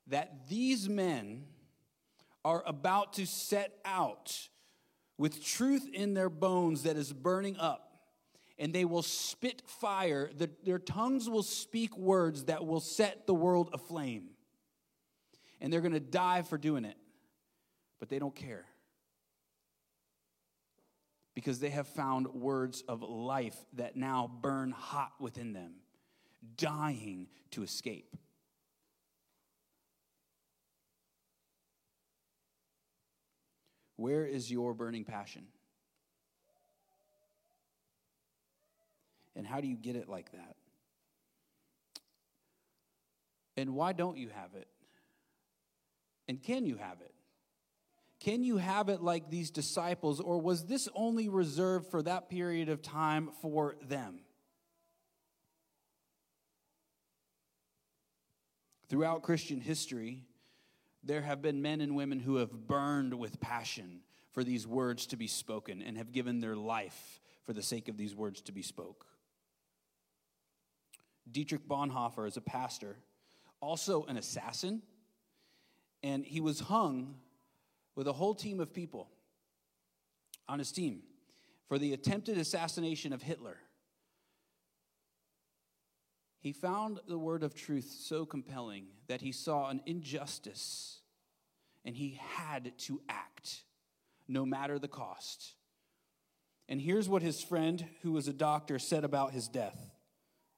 that 0.08 0.48
these 0.50 0.90
men 0.90 1.46
are 2.44 2.64
about 2.66 3.14
to 3.14 3.26
set 3.26 3.78
out 3.86 4.50
with 5.18 5.44
truth 5.44 5.88
in 5.94 6.14
their 6.14 6.30
bones 6.30 6.84
that 6.84 6.98
is 6.98 7.14
burning 7.14 7.58
up, 7.58 8.02
and 8.58 8.74
they 8.74 8.86
will 8.86 9.04
spit 9.04 9.62
fire. 9.66 10.30
The, 10.36 10.50
their 10.64 10.80
tongues 10.80 11.30
will 11.30 11.44
speak 11.44 11.96
words 11.98 12.46
that 12.46 12.66
will 12.66 12.80
set 12.80 13.28
the 13.28 13.34
world 13.34 13.70
aflame. 13.74 14.30
And 15.60 15.72
they're 15.72 15.82
to 15.82 16.00
die 16.00 16.42
for 16.42 16.58
doing 16.58 16.86
it, 16.86 16.98
but 18.00 18.10
they 18.10 18.18
don't 18.18 18.36
care 18.36 18.66
because 21.34 21.60
they 21.60 21.70
have 21.70 21.88
found 21.88 22.28
words 22.28 22.84
of 22.88 23.02
life 23.02 23.56
that 23.74 23.96
now 23.96 24.30
burn 24.42 24.72
hot 24.72 25.14
within 25.20 25.54
them, 25.54 25.74
dying 26.58 27.28
to 27.52 27.64
escape. 27.64 28.18
Where 34.02 34.26
is 34.26 34.50
your 34.50 34.74
burning 34.74 35.04
passion? 35.04 35.44
And 39.36 39.46
how 39.46 39.62
do 39.62 39.68
you 39.68 39.76
get 39.76 39.96
it 39.96 40.10
like 40.10 40.32
that? 40.32 40.56
And 43.58 43.76
why 43.76 43.94
don't 43.94 44.18
you 44.18 44.30
have 44.30 44.56
it? 44.56 44.68
And 46.28 46.42
can 46.42 46.66
you 46.66 46.78
have 46.78 47.00
it? 47.02 47.14
Can 48.20 48.44
you 48.44 48.58
have 48.58 48.90
it 48.90 49.04
like 49.04 49.30
these 49.30 49.52
disciples, 49.52 50.20
or 50.20 50.40
was 50.40 50.66
this 50.66 50.90
only 50.96 51.30
reserved 51.30 51.92
for 51.92 52.02
that 52.02 52.28
period 52.28 52.70
of 52.70 52.82
time 52.82 53.30
for 53.44 53.76
them? 53.88 54.22
Throughout 58.90 59.22
Christian 59.22 59.62
history, 59.62 60.26
there 61.04 61.22
have 61.22 61.42
been 61.42 61.62
men 61.62 61.82
and 61.82 61.96
women 61.96 62.20
who 62.20 62.38
have 62.38 62.68
burned 62.68 63.14
with 63.14 63.40
passion 63.40 64.02
for 64.32 64.44
these 64.44 64.68
words 64.68 65.08
to 65.08 65.18
be 65.18 65.28
spoken 65.28 65.82
and 65.82 65.98
have 65.98 66.12
given 66.12 66.40
their 66.40 66.56
life 66.56 67.20
for 67.44 67.54
the 67.54 67.64
sake 67.64 67.88
of 67.88 67.98
these 67.98 68.16
words 68.16 68.42
to 68.42 68.52
be 68.52 68.62
spoke. 68.62 69.06
Dietrich 71.30 71.68
Bonhoeffer 71.68 72.28
is 72.28 72.38
a 72.38 72.42
pastor, 72.42 72.98
also 73.60 74.06
an 74.06 74.18
assassin, 74.18 74.82
and 76.04 76.26
he 76.26 76.40
was 76.40 76.60
hung 76.60 77.16
with 77.96 78.08
a 78.08 78.14
whole 78.14 78.34
team 78.34 78.60
of 78.60 78.74
people 78.74 79.10
on 80.48 80.60
his 80.60 80.72
team 80.72 81.02
for 81.68 81.78
the 81.78 81.94
attempted 81.94 82.38
assassination 82.38 83.14
of 83.14 83.22
Hitler. 83.22 83.58
He 86.42 86.54
found 86.54 87.00
the 87.08 87.20
word 87.20 87.44
of 87.44 87.54
truth 87.54 87.96
so 88.00 88.26
compelling 88.26 88.88
that 89.08 89.22
he 89.22 89.32
saw 89.32 89.70
an 89.70 89.80
injustice 89.86 91.00
and 91.86 91.96
he 91.96 92.20
had 92.36 92.78
to 92.80 93.00
act 93.08 93.62
no 94.28 94.44
matter 94.44 94.80
the 94.80 94.88
cost. 94.88 95.54
And 96.68 96.82
here's 96.82 97.08
what 97.08 97.22
his 97.22 97.44
friend, 97.44 97.86
who 98.02 98.12
was 98.12 98.28
a 98.28 98.34
doctor, 98.34 98.80
said 98.80 99.04
about 99.04 99.34
his 99.34 99.48
death. 99.48 99.78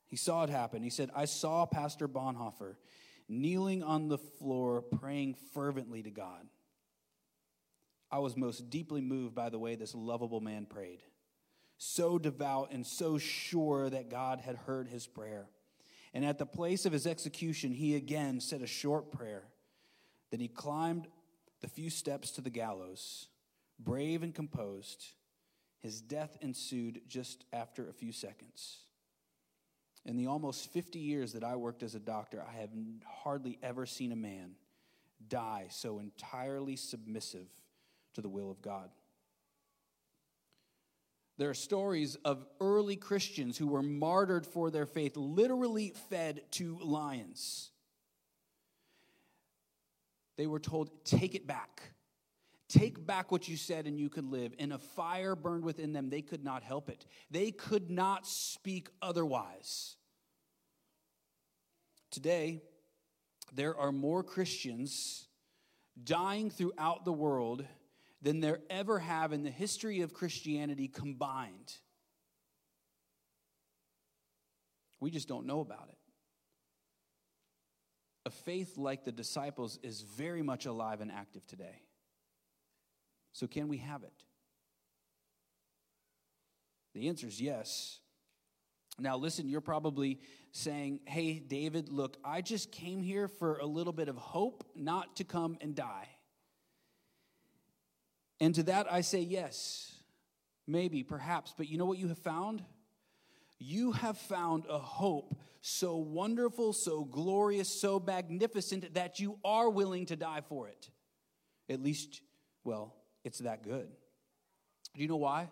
He 0.05 0.15
saw 0.15 0.43
it 0.43 0.49
happen. 0.49 0.83
He 0.83 0.89
said, 0.89 1.09
I 1.13 1.25
saw 1.25 1.65
Pastor 1.65 2.07
Bonhoeffer 2.07 2.75
kneeling 3.27 3.83
on 3.83 4.07
the 4.07 4.17
floor 4.17 4.81
praying 4.81 5.35
fervently 5.53 6.01
to 6.03 6.11
God. 6.11 6.47
I 8.09 8.19
was 8.19 8.37
most 8.37 8.69
deeply 8.69 9.01
moved 9.01 9.35
by 9.35 9.49
the 9.49 9.59
way 9.59 9.75
this 9.75 9.95
lovable 9.95 10.39
man 10.39 10.65
prayed. 10.65 10.99
So 11.77 12.17
devout 12.19 12.71
and 12.71 12.85
so 12.85 13.17
sure 13.17 13.89
that 13.89 14.09
God 14.09 14.39
had 14.39 14.55
heard 14.55 14.87
his 14.87 15.07
prayer. 15.07 15.47
And 16.13 16.23
at 16.23 16.37
the 16.37 16.45
place 16.45 16.85
of 16.85 16.93
his 16.93 17.07
execution, 17.07 17.71
he 17.71 17.95
again 17.95 18.39
said 18.39 18.61
a 18.61 18.67
short 18.67 19.11
prayer. 19.11 19.43
Then 20.29 20.39
he 20.39 20.47
climbed 20.47 21.07
the 21.61 21.67
few 21.67 21.89
steps 21.89 22.31
to 22.31 22.41
the 22.41 22.49
gallows, 22.49 23.27
brave 23.79 24.21
and 24.21 24.33
composed. 24.33 25.05
His 25.81 26.01
death 26.01 26.37
ensued 26.41 27.01
just 27.07 27.45
after 27.51 27.89
a 27.89 27.93
few 27.93 28.11
seconds. 28.11 28.79
In 30.05 30.17
the 30.17 30.27
almost 30.27 30.71
50 30.71 30.99
years 30.99 31.33
that 31.33 31.43
I 31.43 31.55
worked 31.55 31.81
as 31.81 31.95
a 31.95 31.99
doctor, 31.99 32.43
I 32.47 32.59
have 32.59 32.69
hardly 33.05 33.57
ever 33.63 33.85
seen 33.85 34.11
a 34.11 34.17
man 34.17 34.55
die 35.29 35.67
so 35.69 35.99
entirely 35.99 36.75
submissive 36.75 37.47
to 38.13 38.21
the 38.21 38.29
will 38.29 38.51
of 38.51 38.61
God. 38.61 38.89
There 41.37 41.49
are 41.49 41.55
stories 41.55 42.15
of 42.23 42.45
early 42.61 42.95
Christians 42.95 43.57
who 43.57 43.67
were 43.67 43.81
martyred 43.81 44.45
for 44.45 44.69
their 44.69 44.85
faith, 44.85 45.17
literally 45.17 45.93
fed 46.09 46.43
to 46.51 46.77
lions. 46.79 47.71
They 50.37 50.47
were 50.47 50.59
told, 50.59 51.05
Take 51.05 51.35
it 51.35 51.47
back. 51.47 51.81
Take 52.69 53.05
back 53.05 53.31
what 53.31 53.47
you 53.47 53.57
said 53.57 53.85
and 53.85 53.99
you 53.99 54.09
could 54.09 54.25
live. 54.25 54.53
And 54.57 54.73
a 54.73 54.77
fire 54.79 55.35
burned 55.35 55.63
within 55.63 55.93
them. 55.93 56.09
They 56.09 56.21
could 56.21 56.43
not 56.43 56.63
help 56.63 56.89
it, 56.89 57.05
they 57.31 57.51
could 57.51 57.89
not 57.89 58.27
speak 58.27 58.89
otherwise. 59.01 59.95
Today, 62.11 62.61
there 63.55 63.75
are 63.75 63.91
more 63.91 64.23
Christians 64.23 65.27
dying 66.03 66.51
throughout 66.51 67.05
the 67.05 67.13
world 67.13 67.65
than 68.23 68.39
there 68.39 68.61
ever 68.69 68.99
have 68.99 69.33
in 69.33 69.43
the 69.43 69.51
history 69.51 70.01
of 70.01 70.13
Christianity 70.13 70.87
combined. 70.87 71.73
We 75.01 75.11
just 75.11 75.27
don't 75.27 75.45
know 75.45 75.59
about 75.59 75.89
it. 75.89 75.97
A 78.25 78.29
faith 78.29 78.77
like 78.77 79.03
the 79.03 79.11
disciples 79.11 79.77
is 79.83 80.01
very 80.01 80.41
much 80.41 80.65
alive 80.65 81.01
and 81.01 81.11
active 81.11 81.45
today. 81.45 81.81
So, 83.33 83.47
can 83.47 83.67
we 83.67 83.79
have 83.79 84.03
it? 84.03 84.13
The 86.93 87.09
answer 87.09 87.27
is 87.27 87.41
yes. 87.41 87.99
Now, 88.97 89.17
listen, 89.17 89.49
you're 89.49 89.59
probably 89.59 90.21
saying, 90.51 91.01
Hey, 91.05 91.39
David, 91.39 91.89
look, 91.89 92.15
I 92.23 92.41
just 92.41 92.71
came 92.71 93.01
here 93.01 93.27
for 93.27 93.57
a 93.57 93.65
little 93.65 93.91
bit 93.91 94.07
of 94.07 94.15
hope, 94.15 94.63
not 94.75 95.17
to 95.17 95.25
come 95.25 95.57
and 95.59 95.75
die. 95.75 96.07
And 98.43 98.53
to 98.55 98.63
that 98.63 98.91
I 98.91 98.99
say 98.99 99.21
yes, 99.21 99.89
maybe, 100.67 101.01
perhaps. 101.01 101.53
But 101.57 101.69
you 101.69 101.77
know 101.77 101.85
what 101.85 101.97
you 101.97 102.09
have 102.09 102.17
found? 102.17 102.61
You 103.57 103.93
have 103.93 104.17
found 104.17 104.65
a 104.69 104.79
hope 104.79 105.33
so 105.61 105.95
wonderful, 105.95 106.73
so 106.73 107.05
glorious, 107.05 107.69
so 107.69 108.03
magnificent 108.05 108.95
that 108.95 109.21
you 109.21 109.39
are 109.45 109.69
willing 109.69 110.07
to 110.07 110.17
die 110.17 110.41
for 110.49 110.67
it. 110.67 110.89
At 111.69 111.81
least, 111.81 112.21
well, 112.65 112.93
it's 113.23 113.39
that 113.39 113.63
good. 113.63 113.87
Do 114.93 115.01
you 115.01 115.07
know 115.07 115.15
why? 115.15 115.47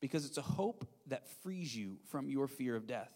Because 0.00 0.24
it's 0.24 0.38
a 0.38 0.42
hope 0.42 0.88
that 1.08 1.28
frees 1.42 1.76
you 1.76 1.98
from 2.08 2.30
your 2.30 2.48
fear 2.48 2.76
of 2.76 2.86
death. 2.86 3.12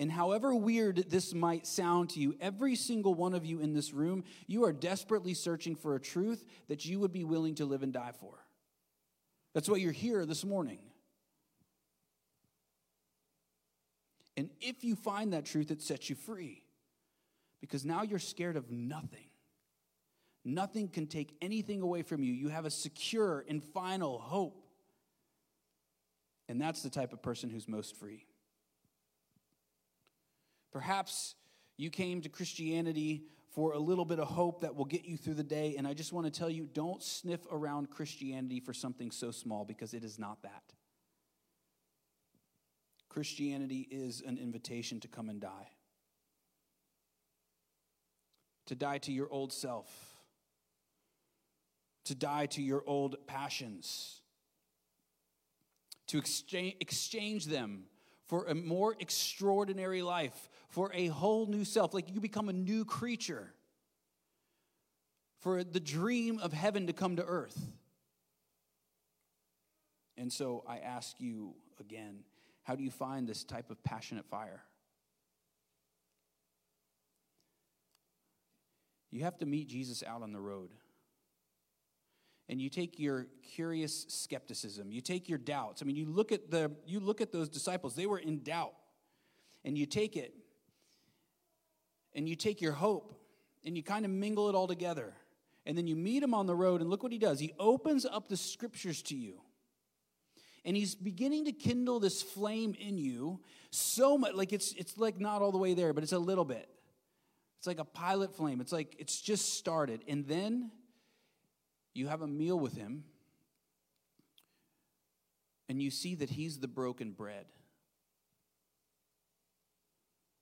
And 0.00 0.10
however 0.10 0.54
weird 0.54 1.10
this 1.10 1.34
might 1.34 1.66
sound 1.66 2.08
to 2.10 2.20
you, 2.20 2.34
every 2.40 2.74
single 2.74 3.12
one 3.12 3.34
of 3.34 3.44
you 3.44 3.60
in 3.60 3.74
this 3.74 3.92
room, 3.92 4.24
you 4.46 4.64
are 4.64 4.72
desperately 4.72 5.34
searching 5.34 5.76
for 5.76 5.94
a 5.94 6.00
truth 6.00 6.42
that 6.68 6.86
you 6.86 6.98
would 7.00 7.12
be 7.12 7.22
willing 7.22 7.56
to 7.56 7.66
live 7.66 7.82
and 7.82 7.92
die 7.92 8.12
for. 8.18 8.32
That's 9.52 9.68
why 9.68 9.76
you're 9.76 9.92
here 9.92 10.24
this 10.24 10.42
morning. 10.42 10.78
And 14.38 14.48
if 14.62 14.84
you 14.84 14.96
find 14.96 15.34
that 15.34 15.44
truth, 15.44 15.70
it 15.70 15.82
sets 15.82 16.08
you 16.08 16.16
free. 16.16 16.62
Because 17.60 17.84
now 17.84 18.02
you're 18.02 18.18
scared 18.18 18.56
of 18.56 18.70
nothing. 18.70 19.28
Nothing 20.46 20.88
can 20.88 21.08
take 21.08 21.34
anything 21.42 21.82
away 21.82 22.00
from 22.00 22.22
you. 22.22 22.32
You 22.32 22.48
have 22.48 22.64
a 22.64 22.70
secure 22.70 23.44
and 23.46 23.62
final 23.62 24.18
hope. 24.18 24.64
And 26.48 26.58
that's 26.58 26.82
the 26.82 26.88
type 26.88 27.12
of 27.12 27.20
person 27.20 27.50
who's 27.50 27.68
most 27.68 27.96
free. 27.96 28.24
Perhaps 30.72 31.34
you 31.76 31.90
came 31.90 32.20
to 32.22 32.28
Christianity 32.28 33.24
for 33.50 33.72
a 33.72 33.78
little 33.78 34.04
bit 34.04 34.20
of 34.20 34.28
hope 34.28 34.60
that 34.60 34.76
will 34.76 34.84
get 34.84 35.04
you 35.04 35.16
through 35.16 35.34
the 35.34 35.42
day. 35.42 35.74
And 35.76 35.86
I 35.86 35.94
just 35.94 36.12
want 36.12 36.26
to 36.26 36.30
tell 36.30 36.50
you 36.50 36.68
don't 36.72 37.02
sniff 37.02 37.40
around 37.50 37.90
Christianity 37.90 38.60
for 38.60 38.72
something 38.72 39.10
so 39.10 39.30
small 39.30 39.64
because 39.64 39.92
it 39.92 40.04
is 40.04 40.18
not 40.18 40.42
that. 40.42 40.62
Christianity 43.08 43.88
is 43.90 44.22
an 44.24 44.38
invitation 44.38 45.00
to 45.00 45.08
come 45.08 45.28
and 45.28 45.40
die, 45.40 45.68
to 48.66 48.76
die 48.76 48.98
to 48.98 49.12
your 49.12 49.28
old 49.32 49.52
self, 49.52 49.88
to 52.04 52.14
die 52.14 52.46
to 52.46 52.62
your 52.62 52.84
old 52.86 53.16
passions, 53.26 54.22
to 56.06 56.18
exchange, 56.18 56.76
exchange 56.78 57.46
them 57.46 57.82
for 58.30 58.44
a 58.44 58.54
more 58.54 58.94
extraordinary 59.00 60.02
life, 60.02 60.48
for 60.68 60.92
a 60.94 61.08
whole 61.08 61.46
new 61.46 61.64
self, 61.64 61.92
like 61.92 62.14
you 62.14 62.20
become 62.20 62.48
a 62.48 62.52
new 62.52 62.84
creature, 62.84 63.52
for 65.40 65.64
the 65.64 65.80
dream 65.80 66.38
of 66.38 66.52
heaven 66.52 66.86
to 66.86 66.92
come 66.92 67.16
to 67.16 67.24
earth. 67.24 67.60
And 70.16 70.32
so 70.32 70.62
I 70.68 70.78
ask 70.78 71.16
you 71.18 71.56
again 71.80 72.20
how 72.62 72.76
do 72.76 72.84
you 72.84 72.90
find 72.92 73.26
this 73.26 73.42
type 73.42 73.68
of 73.68 73.82
passionate 73.82 74.26
fire? 74.26 74.62
You 79.10 79.24
have 79.24 79.38
to 79.38 79.46
meet 79.46 79.66
Jesus 79.66 80.04
out 80.06 80.22
on 80.22 80.32
the 80.32 80.38
road 80.38 80.70
and 82.50 82.60
you 82.60 82.68
take 82.68 82.98
your 82.98 83.28
curious 83.54 84.04
skepticism 84.08 84.90
you 84.90 85.00
take 85.00 85.28
your 85.28 85.38
doubts. 85.38 85.80
I 85.80 85.86
mean 85.86 85.96
you 85.96 86.04
look 86.04 86.32
at 86.32 86.50
the 86.50 86.72
you 86.84 87.00
look 87.00 87.22
at 87.22 87.32
those 87.32 87.48
disciples 87.48 87.94
they 87.94 88.06
were 88.06 88.18
in 88.18 88.42
doubt. 88.42 88.74
And 89.64 89.76
you 89.76 89.86
take 89.86 90.16
it 90.16 90.34
and 92.14 92.28
you 92.28 92.34
take 92.34 92.60
your 92.60 92.72
hope 92.72 93.14
and 93.64 93.76
you 93.76 93.82
kind 93.82 94.04
of 94.04 94.10
mingle 94.10 94.48
it 94.48 94.54
all 94.54 94.66
together. 94.66 95.12
And 95.66 95.76
then 95.76 95.86
you 95.86 95.94
meet 95.94 96.22
him 96.22 96.32
on 96.32 96.46
the 96.46 96.54
road 96.56 96.80
and 96.80 96.88
look 96.88 97.02
what 97.02 97.12
he 97.12 97.18
does. 97.18 97.38
He 97.38 97.52
opens 97.58 98.06
up 98.06 98.28
the 98.28 98.36
scriptures 98.36 99.02
to 99.02 99.16
you. 99.16 99.42
And 100.64 100.76
he's 100.76 100.94
beginning 100.94 101.44
to 101.44 101.52
kindle 101.52 102.00
this 102.00 102.22
flame 102.22 102.74
in 102.78 102.96
you 102.98 103.40
so 103.70 104.18
much 104.18 104.34
like 104.34 104.52
it's 104.52 104.72
it's 104.72 104.98
like 104.98 105.20
not 105.20 105.42
all 105.42 105.52
the 105.52 105.58
way 105.58 105.74
there 105.74 105.92
but 105.92 106.02
it's 106.02 106.12
a 106.12 106.18
little 106.18 106.44
bit. 106.44 106.68
It's 107.58 107.66
like 107.66 107.78
a 107.78 107.84
pilot 107.84 108.34
flame. 108.34 108.60
It's 108.62 108.72
like 108.72 108.96
it's 108.98 109.20
just 109.20 109.54
started. 109.54 110.02
And 110.08 110.26
then 110.26 110.70
you 111.94 112.08
have 112.08 112.22
a 112.22 112.26
meal 112.26 112.58
with 112.58 112.74
him, 112.74 113.04
and 115.68 115.82
you 115.82 115.90
see 115.90 116.14
that 116.16 116.30
he's 116.30 116.58
the 116.58 116.68
broken 116.68 117.12
bread. 117.12 117.46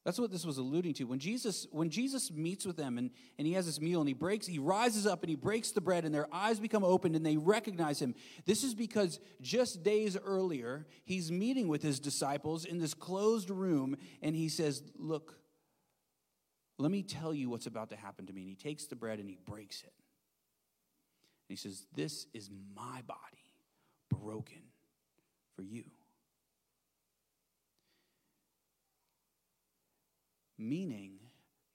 That's 0.09 0.19
what 0.19 0.31
this 0.31 0.47
was 0.47 0.57
alluding 0.57 0.95
to. 0.95 1.05
When 1.05 1.19
Jesus, 1.19 1.67
when 1.71 1.91
Jesus 1.91 2.33
meets 2.33 2.65
with 2.65 2.79
them 2.79 2.97
and, 2.97 3.11
and 3.37 3.47
he 3.47 3.53
has 3.53 3.67
this 3.67 3.79
meal 3.79 4.01
and 4.01 4.09
he 4.09 4.15
breaks, 4.15 4.47
he 4.47 4.59
rises 4.59 5.07
up 5.07 5.23
and 5.23 5.29
he 5.29 5.37
breaks 5.37 5.73
the 5.73 5.83
bread 5.83 6.07
and 6.07 6.15
their 6.15 6.27
eyes 6.33 6.59
become 6.59 6.83
opened 6.83 7.15
and 7.15 7.27
they 7.27 7.37
recognize 7.37 8.01
him. 8.01 8.15
This 8.47 8.65
is 8.65 8.75
because 8.75 9.21
just 9.43 9.83
days 9.83 10.17
earlier, 10.17 10.87
he's 11.05 11.31
meeting 11.31 11.69
with 11.69 11.83
his 11.83 12.01
disciples 12.01 12.65
in 12.65 12.79
this 12.79 12.95
closed 12.95 13.51
room 13.51 13.97
and 14.23 14.35
he 14.35 14.49
says, 14.49 14.83
Look, 14.97 15.35
let 16.79 16.91
me 16.91 17.03
tell 17.03 17.35
you 17.35 17.51
what's 17.51 17.67
about 17.67 17.91
to 17.91 17.97
happen 17.97 18.25
to 18.29 18.33
me. 18.33 18.41
And 18.41 18.49
he 18.49 18.57
takes 18.57 18.87
the 18.87 18.97
bread 18.97 19.19
and 19.19 19.29
he 19.29 19.37
breaks 19.45 19.83
it 19.83 19.93
he 21.49 21.57
says, 21.57 21.87
This 21.95 22.27
is 22.35 22.51
my 22.77 23.03
body 23.07 23.19
broken 24.11 24.63
for 25.57 25.63
you. 25.63 25.85
Meaning, 30.59 31.19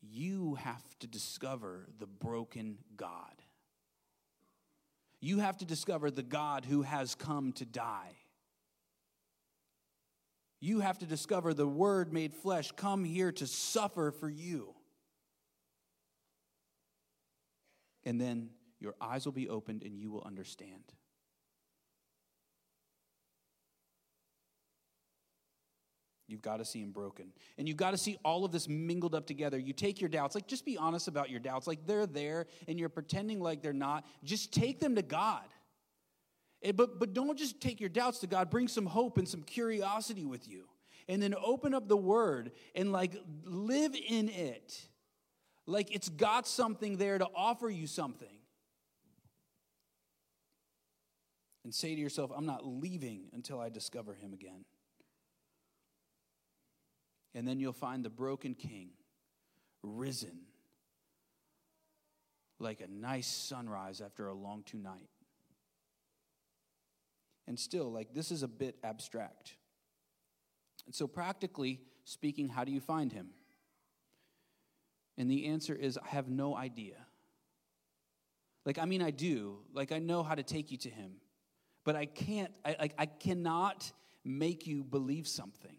you 0.02 0.56
have 0.56 0.84
to 1.00 1.08
discover 1.08 1.88
the 2.00 2.06
broken 2.06 2.78
God. 2.98 3.34
You 5.22 5.40
have 5.40 5.58
to 5.60 5.66
discover 5.66 6.12
the 6.12 6.22
God 6.24 6.66
who 6.66 6.82
has 6.82 7.16
come 7.16 7.54
to 7.54 7.66
die. 7.66 8.18
You 10.60 10.82
have 10.82 11.00
to 11.00 11.06
discover 11.06 11.54
the 11.54 11.68
Word 11.68 12.14
made 12.14 12.34
flesh, 12.34 12.72
come 12.76 13.06
here 13.06 13.32
to 13.34 13.48
suffer 13.48 14.12
for 14.12 14.30
you. 14.30 14.76
And 18.04 18.20
then 18.20 18.50
your 18.84 18.96
eyes 19.02 19.26
will 19.26 19.32
be 19.32 19.50
opened 19.50 19.84
and 19.84 19.98
you 19.98 20.12
will 20.12 20.24
understand. 20.24 20.94
You've 26.28 26.42
got 26.42 26.58
to 26.58 26.66
see 26.66 26.82
him 26.82 26.92
broken. 26.92 27.28
And 27.58 27.68
you've 27.68 27.78
got 27.78 27.92
to 27.92 27.98
see 27.98 28.18
all 28.26 28.44
of 28.44 28.52
this 28.52 28.68
mingled 28.68 29.14
up 29.14 29.26
together. 29.26 29.58
You 29.58 29.72
take 29.72 30.02
your 30.02 30.10
doubts, 30.10 30.36
like 30.36 30.48
just 30.48 30.66
be 30.66 30.78
honest 30.78 31.08
about 31.08 31.30
your 31.30 31.40
doubts. 31.40 31.68
Like 31.68 31.86
they're 31.86 32.08
there 32.08 32.48
and 32.68 32.80
you're 32.80 32.90
pretending 32.90 33.40
like 33.40 33.62
they're 33.62 33.74
not. 33.74 34.06
Just 34.24 34.52
take 34.54 34.80
them 34.80 34.96
to 34.96 35.02
God. 35.02 35.44
It, 36.62 36.76
but, 36.76 36.98
but 36.98 37.14
don't 37.14 37.38
just 37.38 37.62
take 37.62 37.80
your 37.80 37.90
doubts 37.90 38.20
to 38.20 38.28
God. 38.28 38.50
Bring 38.50 38.68
some 38.68 38.86
hope 38.86 39.18
and 39.18 39.28
some 39.28 39.44
curiosity 39.44 40.26
with 40.26 40.48
you. 40.48 40.68
And 41.08 41.22
then 41.22 41.36
open 41.44 41.74
up 41.74 41.88
the 41.88 41.98
word 41.98 42.52
and 42.74 42.92
like 42.92 43.16
live 43.44 43.96
in 43.96 44.30
it. 44.30 44.88
Like 45.66 45.94
it's 45.94 46.10
got 46.10 46.48
something 46.48 46.98
there 46.98 47.18
to 47.18 47.28
offer 47.36 47.70
you 47.70 47.86
something. 47.86 48.28
And 51.64 51.74
say 51.74 51.96
to 51.96 52.02
yourself, 52.02 52.32
I'm 52.36 52.46
not 52.46 52.66
leaving 52.66 53.30
until 53.34 53.60
I 53.60 53.70
discover 53.70 54.14
him 54.14 54.34
again. 54.34 54.66
And 57.34 57.48
then 57.48 57.60
you'll 57.60 57.74
find 57.74 58.04
the 58.04 58.10
broken 58.10 58.54
king 58.54 58.90
risen 59.82 60.40
like 62.60 62.82
a 62.82 62.88
nice 62.88 63.28
sunrise 63.28 64.02
after 64.02 64.28
a 64.28 64.34
long 64.34 64.64
two 64.64 64.78
night. 64.78 65.10
And 67.48 67.60
still, 67.60 67.92
like, 67.92 68.14
this 68.14 68.32
is 68.32 68.42
a 68.42 68.48
bit 68.48 68.78
abstract. 68.84 69.56
And 70.86 70.96
so, 70.96 71.08
practically 71.08 71.82
speaking, 72.06 72.48
how 72.48 72.64
do 72.64 72.72
you 72.72 72.80
find 72.80 73.12
him? 73.12 73.30
And 75.18 75.30
the 75.30 75.48
answer 75.48 75.76
is 75.76 75.98
I 75.98 76.08
have 76.10 76.30
no 76.30 76.56
idea. 76.56 76.96
Like, 78.66 78.80
I 78.80 78.86
mean, 78.86 79.02
I 79.02 79.12
do. 79.12 79.58
Like, 79.74 79.92
I 79.92 80.00
know 80.00 80.24
how 80.24 80.36
to 80.36 80.44
take 80.44 80.72
you 80.72 80.78
to 80.80 80.90
him 80.90 81.16
but 81.84 81.96
I 81.96 82.06
can't, 82.06 82.52
I, 82.66 82.76
I, 82.80 82.90
I 83.00 83.06
cannot 83.06 83.92
make 84.24 84.68
you 84.68 84.84
believe 84.84 85.28
something. 85.28 85.76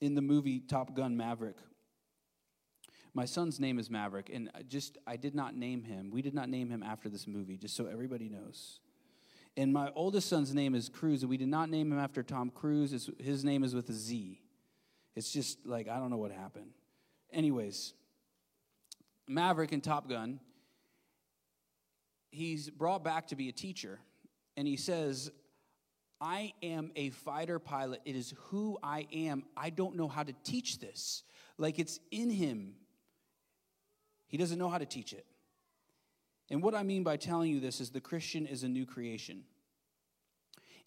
In 0.00 0.14
the 0.14 0.22
movie 0.22 0.60
Top 0.60 0.94
Gun 0.94 1.16
Maverick, 1.16 1.56
my 3.14 3.24
son's 3.24 3.60
name 3.60 3.78
is 3.78 3.88
Maverick, 3.88 4.28
and 4.32 4.50
just 4.68 4.98
I 5.06 5.16
did 5.16 5.34
not 5.34 5.54
name 5.56 5.84
him. 5.84 6.10
We 6.10 6.20
did 6.20 6.34
not 6.34 6.48
name 6.48 6.68
him 6.68 6.82
after 6.82 7.08
this 7.08 7.28
movie, 7.28 7.56
just 7.56 7.76
so 7.76 7.86
everybody 7.86 8.28
knows. 8.28 8.80
And 9.56 9.72
my 9.72 9.90
oldest 9.94 10.28
son's 10.28 10.52
name 10.52 10.74
is 10.74 10.88
Cruz, 10.88 11.22
and 11.22 11.30
we 11.30 11.36
did 11.36 11.48
not 11.48 11.70
name 11.70 11.92
him 11.92 11.98
after 11.98 12.24
Tom 12.24 12.50
Cruise. 12.50 12.92
It's, 12.92 13.08
his 13.20 13.44
name 13.44 13.62
is 13.62 13.72
with 13.72 13.88
a 13.88 13.92
Z. 13.92 14.40
It's 15.14 15.32
just 15.32 15.64
like 15.64 15.88
I 15.88 15.98
don't 15.98 16.10
know 16.10 16.16
what 16.16 16.32
happened. 16.32 16.72
Anyways, 17.32 17.94
Maverick 19.28 19.70
and 19.70 19.82
Top 19.82 20.08
Gun 20.08 20.40
he's 22.34 22.68
brought 22.68 23.04
back 23.04 23.28
to 23.28 23.36
be 23.36 23.48
a 23.48 23.52
teacher, 23.52 24.00
and 24.56 24.66
he 24.66 24.76
says, 24.76 25.30
I 26.20 26.52
am 26.62 26.90
a 26.96 27.10
fighter 27.10 27.58
pilot. 27.58 28.00
It 28.04 28.16
is 28.16 28.34
who 28.46 28.78
I 28.82 29.06
am. 29.12 29.44
I 29.56 29.70
don't 29.70 29.96
know 29.96 30.08
how 30.08 30.22
to 30.22 30.32
teach 30.44 30.78
this. 30.78 31.22
Like 31.58 31.78
it's 31.78 32.00
in 32.10 32.30
him. 32.30 32.74
He 34.26 34.36
doesn't 34.36 34.58
know 34.58 34.68
how 34.68 34.78
to 34.78 34.86
teach 34.86 35.12
it. 35.12 35.26
And 36.50 36.62
what 36.62 36.74
I 36.74 36.82
mean 36.82 37.02
by 37.02 37.16
telling 37.16 37.50
you 37.50 37.60
this 37.60 37.80
is 37.80 37.90
the 37.90 38.00
Christian 38.00 38.46
is 38.46 38.62
a 38.62 38.68
new 38.68 38.86
creation. 38.86 39.44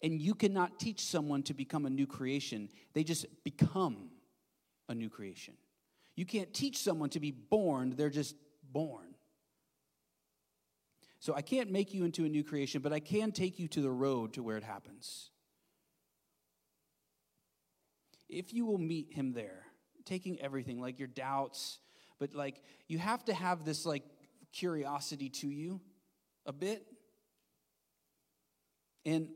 And 0.02 0.20
you 0.20 0.34
cannot 0.34 0.78
teach 0.78 1.04
someone 1.04 1.42
to 1.44 1.54
become 1.54 1.84
a 1.86 1.90
new 1.90 2.06
creation, 2.06 2.68
they 2.94 3.04
just 3.04 3.26
become 3.44 4.10
a 4.88 4.94
new 4.94 5.08
creation. 5.08 5.54
You 6.14 6.24
can't 6.24 6.52
teach 6.52 6.78
someone 6.78 7.10
to 7.10 7.20
be 7.20 7.30
born, 7.30 7.94
they're 7.96 8.10
just 8.10 8.34
born. 8.72 9.07
So 11.20 11.34
I 11.34 11.42
can't 11.42 11.70
make 11.70 11.92
you 11.92 12.04
into 12.04 12.24
a 12.24 12.28
new 12.28 12.44
creation, 12.44 12.80
but 12.80 12.92
I 12.92 13.00
can 13.00 13.32
take 13.32 13.58
you 13.58 13.68
to 13.68 13.80
the 13.80 13.90
road 13.90 14.34
to 14.34 14.42
where 14.42 14.56
it 14.56 14.64
happens. 14.64 15.30
If 18.28 18.52
you 18.52 18.66
will 18.66 18.78
meet 18.78 19.12
him 19.12 19.32
there, 19.32 19.64
taking 20.04 20.40
everything, 20.40 20.80
like 20.80 20.98
your 20.98 21.08
doubts, 21.08 21.80
but 22.18 22.34
like 22.34 22.62
you 22.86 22.98
have 22.98 23.24
to 23.24 23.34
have 23.34 23.64
this 23.64 23.86
like 23.86 24.04
curiosity 24.52 25.28
to 25.28 25.48
you 25.48 25.80
a 26.46 26.52
bit. 26.52 26.86
And 29.04 29.28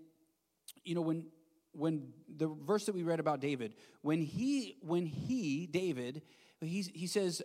you 0.84 0.94
know 0.94 1.00
when 1.00 1.26
when 1.72 2.12
the 2.36 2.48
verse 2.48 2.86
that 2.86 2.94
we 2.94 3.02
read 3.02 3.20
about 3.20 3.40
David, 3.40 3.74
when 4.02 4.22
he 4.22 4.76
when 4.82 5.06
he 5.06 5.66
David, 5.66 6.22
he 6.60 6.82
he 6.82 7.06
says 7.06 7.42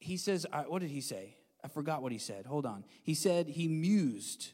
he 0.00 0.16
says 0.16 0.44
uh, 0.52 0.64
what 0.64 0.82
did 0.82 0.90
he 0.90 1.00
say? 1.00 1.35
I 1.66 1.68
forgot 1.68 2.00
what 2.00 2.12
he 2.12 2.18
said. 2.18 2.46
Hold 2.46 2.64
on. 2.64 2.84
He 3.02 3.14
said 3.14 3.48
he 3.48 3.66
mused, 3.66 4.52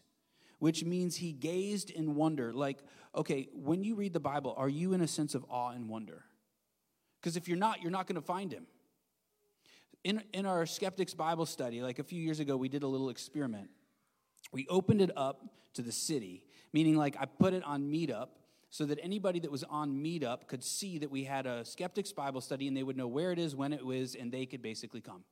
which 0.61 0.83
means 0.83 1.17
he 1.17 1.33
gazed 1.33 1.91
in 1.91 2.15
wonder. 2.15 2.55
Like, 2.55 2.79
okay, 3.15 3.51
when 3.53 3.85
you 3.85 3.95
read 3.97 4.15
the 4.15 4.21
Bible, 4.21 4.55
are 4.57 4.69
you 4.69 4.95
in 4.95 5.03
a 5.03 5.07
sense 5.07 5.35
of 5.35 5.45
awe 5.51 5.73
and 5.73 5.91
wonder? 5.91 6.25
Because 7.21 7.37
if 7.37 7.49
you're 7.49 7.59
not, 7.59 7.83
you're 7.83 7.91
not 7.91 8.07
going 8.07 8.17
to 8.17 8.27
find 8.27 8.51
him. 8.51 8.67
in, 10.05 10.23
in 10.33 10.47
our 10.47 10.67
skeptics 10.67 11.15
Bible 11.15 11.47
study, 11.47 11.83
like 11.83 11.99
a 11.99 12.05
few 12.05 12.21
years 12.21 12.41
ago, 12.41 12.57
we 12.57 12.69
did 12.69 12.83
a 12.83 12.87
little 12.87 13.11
experiment. 13.11 13.71
We 14.53 14.67
opened 14.69 15.01
it 15.01 15.11
up 15.17 15.45
to 15.75 15.83
the 15.83 15.93
city, 15.93 16.45
meaning 16.73 16.97
like 16.97 17.17
I 17.19 17.27
put 17.27 17.55
it 17.55 17.63
on 17.65 17.91
Meetup 17.91 18.29
so 18.71 18.87
that 18.87 18.99
anybody 19.03 19.39
that 19.41 19.51
was 19.51 19.65
on 19.65 20.03
Meetup 20.03 20.47
could 20.47 20.65
see 20.65 20.99
that 20.99 21.11
we 21.11 21.25
had 21.25 21.47
a 21.47 21.65
skeptics 21.65 22.13
Bible 22.13 22.41
study 22.41 22.67
and 22.67 22.77
they 22.77 22.83
would 22.83 22.97
know 22.97 23.07
where 23.07 23.33
it 23.33 23.39
is, 23.39 23.55
when 23.55 23.73
it 23.73 23.85
was, 23.85 24.15
and 24.15 24.33
they 24.33 24.47
could 24.47 24.63
basically 24.63 25.01
come. 25.01 25.25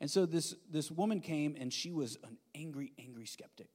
And 0.00 0.10
so 0.10 0.26
this, 0.26 0.54
this 0.70 0.90
woman 0.90 1.20
came 1.20 1.56
and 1.58 1.72
she 1.72 1.92
was 1.92 2.18
an 2.24 2.36
angry, 2.54 2.92
angry 2.98 3.26
skeptic. 3.26 3.68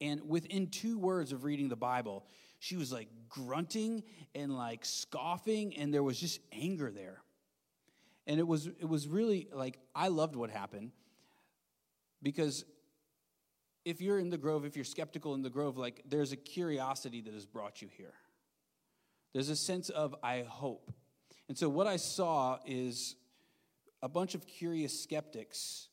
And 0.00 0.28
within 0.28 0.68
two 0.68 0.98
words 0.98 1.32
of 1.32 1.44
reading 1.44 1.68
the 1.68 1.76
Bible, 1.76 2.24
she 2.60 2.76
was 2.76 2.92
like 2.92 3.08
grunting 3.28 4.02
and 4.34 4.56
like 4.56 4.84
scoffing, 4.84 5.76
and 5.76 5.92
there 5.92 6.02
was 6.02 6.18
just 6.18 6.40
anger 6.52 6.90
there. 6.90 7.22
And 8.26 8.38
it 8.38 8.46
was, 8.46 8.66
it 8.66 8.88
was 8.88 9.08
really 9.08 9.48
like, 9.52 9.78
I 9.94 10.08
loved 10.08 10.36
what 10.36 10.50
happened 10.50 10.92
because 12.22 12.64
if 13.84 14.00
you're 14.00 14.18
in 14.18 14.28
the 14.28 14.38
grove, 14.38 14.64
if 14.64 14.76
you're 14.76 14.84
skeptical 14.84 15.34
in 15.34 15.42
the 15.42 15.50
grove, 15.50 15.78
like 15.78 16.02
there's 16.06 16.32
a 16.32 16.36
curiosity 16.36 17.20
that 17.22 17.32
has 17.32 17.46
brought 17.46 17.80
you 17.80 17.88
here. 17.96 18.12
There's 19.32 19.48
a 19.48 19.56
sense 19.56 19.88
of, 19.88 20.14
I 20.22 20.42
hope. 20.42 20.92
And 21.48 21.56
so 21.56 21.68
what 21.68 21.86
I 21.86 21.96
saw 21.96 22.58
is 22.66 23.16
a 24.02 24.08
bunch 24.08 24.34
of 24.34 24.46
curious 24.46 24.98
skeptics 25.02 25.88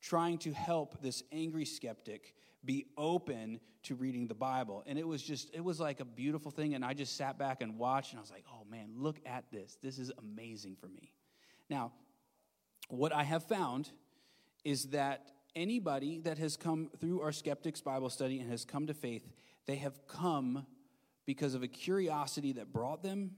trying 0.00 0.38
to 0.38 0.52
help 0.52 1.00
this 1.02 1.22
angry 1.30 1.64
skeptic 1.64 2.34
be 2.64 2.86
open 2.96 3.60
to 3.82 3.94
reading 3.94 4.26
the 4.26 4.34
Bible. 4.34 4.82
And 4.86 4.98
it 4.98 5.06
was 5.06 5.22
just, 5.22 5.54
it 5.54 5.62
was 5.62 5.80
like 5.80 6.00
a 6.00 6.04
beautiful 6.04 6.50
thing. 6.50 6.74
And 6.74 6.84
I 6.84 6.94
just 6.94 7.16
sat 7.16 7.38
back 7.38 7.62
and 7.62 7.78
watched, 7.78 8.12
and 8.12 8.18
I 8.18 8.22
was 8.22 8.30
like, 8.30 8.44
oh 8.50 8.64
man, 8.70 8.90
look 8.96 9.18
at 9.24 9.44
this. 9.50 9.78
This 9.82 9.98
is 9.98 10.12
amazing 10.18 10.76
for 10.80 10.88
me. 10.88 11.12
Now, 11.68 11.92
what 12.88 13.12
I 13.12 13.22
have 13.24 13.44
found 13.44 13.90
is 14.64 14.86
that 14.86 15.30
anybody 15.54 16.20
that 16.20 16.38
has 16.38 16.56
come 16.56 16.90
through 16.98 17.22
our 17.22 17.32
Skeptics 17.32 17.80
Bible 17.80 18.10
study 18.10 18.40
and 18.40 18.50
has 18.50 18.64
come 18.64 18.86
to 18.88 18.94
faith, 18.94 19.26
they 19.66 19.76
have 19.76 20.06
come 20.06 20.66
because 21.26 21.54
of 21.54 21.62
a 21.62 21.68
curiosity 21.68 22.52
that 22.54 22.72
brought 22.72 23.02
them, 23.02 23.32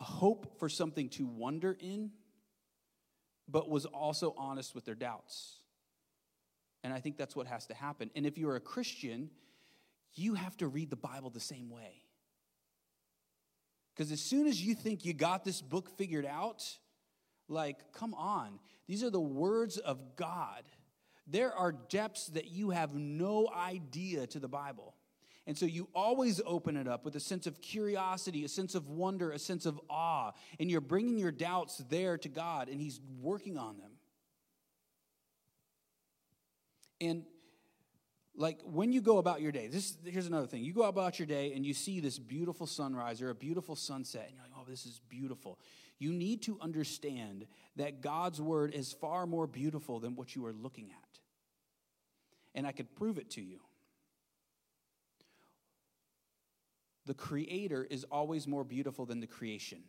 a 0.00 0.04
hope 0.04 0.58
for 0.58 0.68
something 0.68 1.08
to 1.10 1.26
wonder 1.26 1.76
in, 1.78 2.10
but 3.48 3.68
was 3.68 3.86
also 3.86 4.34
honest 4.36 4.74
with 4.74 4.84
their 4.84 4.94
doubts. 4.94 5.56
And 6.82 6.92
I 6.92 7.00
think 7.00 7.16
that's 7.16 7.34
what 7.34 7.46
has 7.46 7.66
to 7.66 7.74
happen. 7.74 8.10
And 8.14 8.26
if 8.26 8.38
you're 8.38 8.56
a 8.56 8.60
Christian, 8.60 9.30
you 10.14 10.34
have 10.34 10.56
to 10.58 10.68
read 10.68 10.90
the 10.90 10.96
Bible 10.96 11.30
the 11.30 11.40
same 11.40 11.70
way. 11.70 12.02
Because 13.94 14.10
as 14.10 14.20
soon 14.20 14.46
as 14.46 14.60
you 14.60 14.74
think 14.74 15.04
you 15.04 15.12
got 15.14 15.44
this 15.44 15.62
book 15.62 15.88
figured 15.96 16.26
out, 16.26 16.64
like, 17.48 17.92
come 17.92 18.14
on. 18.14 18.58
These 18.86 19.02
are 19.02 19.10
the 19.10 19.20
words 19.20 19.78
of 19.78 20.16
God. 20.16 20.64
There 21.26 21.52
are 21.52 21.72
depths 21.72 22.26
that 22.28 22.50
you 22.50 22.70
have 22.70 22.94
no 22.94 23.48
idea 23.54 24.26
to 24.28 24.38
the 24.38 24.48
Bible. 24.48 24.93
And 25.46 25.58
so 25.58 25.66
you 25.66 25.88
always 25.94 26.40
open 26.46 26.76
it 26.76 26.88
up 26.88 27.04
with 27.04 27.16
a 27.16 27.20
sense 27.20 27.46
of 27.46 27.60
curiosity, 27.60 28.44
a 28.44 28.48
sense 28.48 28.74
of 28.74 28.88
wonder, 28.88 29.30
a 29.30 29.38
sense 29.38 29.66
of 29.66 29.78
awe. 29.90 30.32
And 30.58 30.70
you're 30.70 30.80
bringing 30.80 31.18
your 31.18 31.32
doubts 31.32 31.78
there 31.90 32.16
to 32.18 32.28
God, 32.28 32.68
and 32.68 32.80
He's 32.80 33.00
working 33.20 33.58
on 33.58 33.76
them. 33.78 33.90
And 37.00 37.24
like 38.36 38.60
when 38.64 38.92
you 38.92 39.02
go 39.02 39.18
about 39.18 39.42
your 39.42 39.52
day, 39.52 39.68
this 39.68 39.96
here's 40.04 40.26
another 40.26 40.46
thing. 40.46 40.64
You 40.64 40.72
go 40.72 40.84
about 40.84 41.18
your 41.18 41.26
day 41.26 41.52
and 41.54 41.64
you 41.64 41.74
see 41.74 42.00
this 42.00 42.18
beautiful 42.18 42.66
sunrise 42.66 43.20
or 43.20 43.30
a 43.30 43.34
beautiful 43.34 43.76
sunset, 43.76 44.26
and 44.26 44.34
you're 44.34 44.44
like, 44.44 44.52
oh, 44.58 44.64
this 44.68 44.86
is 44.86 45.00
beautiful 45.08 45.58
you 45.98 46.12
need 46.12 46.42
to 46.42 46.58
understand 46.60 47.46
that 47.76 48.00
God's 48.00 48.40
word 48.40 48.74
is 48.74 48.92
far 48.92 49.26
more 49.26 49.46
beautiful 49.46 50.00
than 50.00 50.16
what 50.16 50.34
you 50.34 50.44
are 50.46 50.52
looking 50.52 50.90
at. 50.90 51.18
And 52.54 52.66
I 52.66 52.72
could 52.72 52.94
prove 52.94 53.18
it 53.18 53.30
to 53.30 53.40
you. 53.40 53.60
The 57.06 57.14
creator 57.14 57.86
is 57.88 58.04
always 58.10 58.46
more 58.46 58.64
beautiful 58.64 59.06
than 59.06 59.20
the 59.20 59.26
creation. 59.26 59.82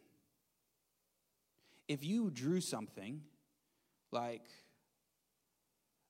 If 1.88 2.04
you 2.04 2.32
drew 2.32 2.62
something 2.62 3.22
like 4.12 4.46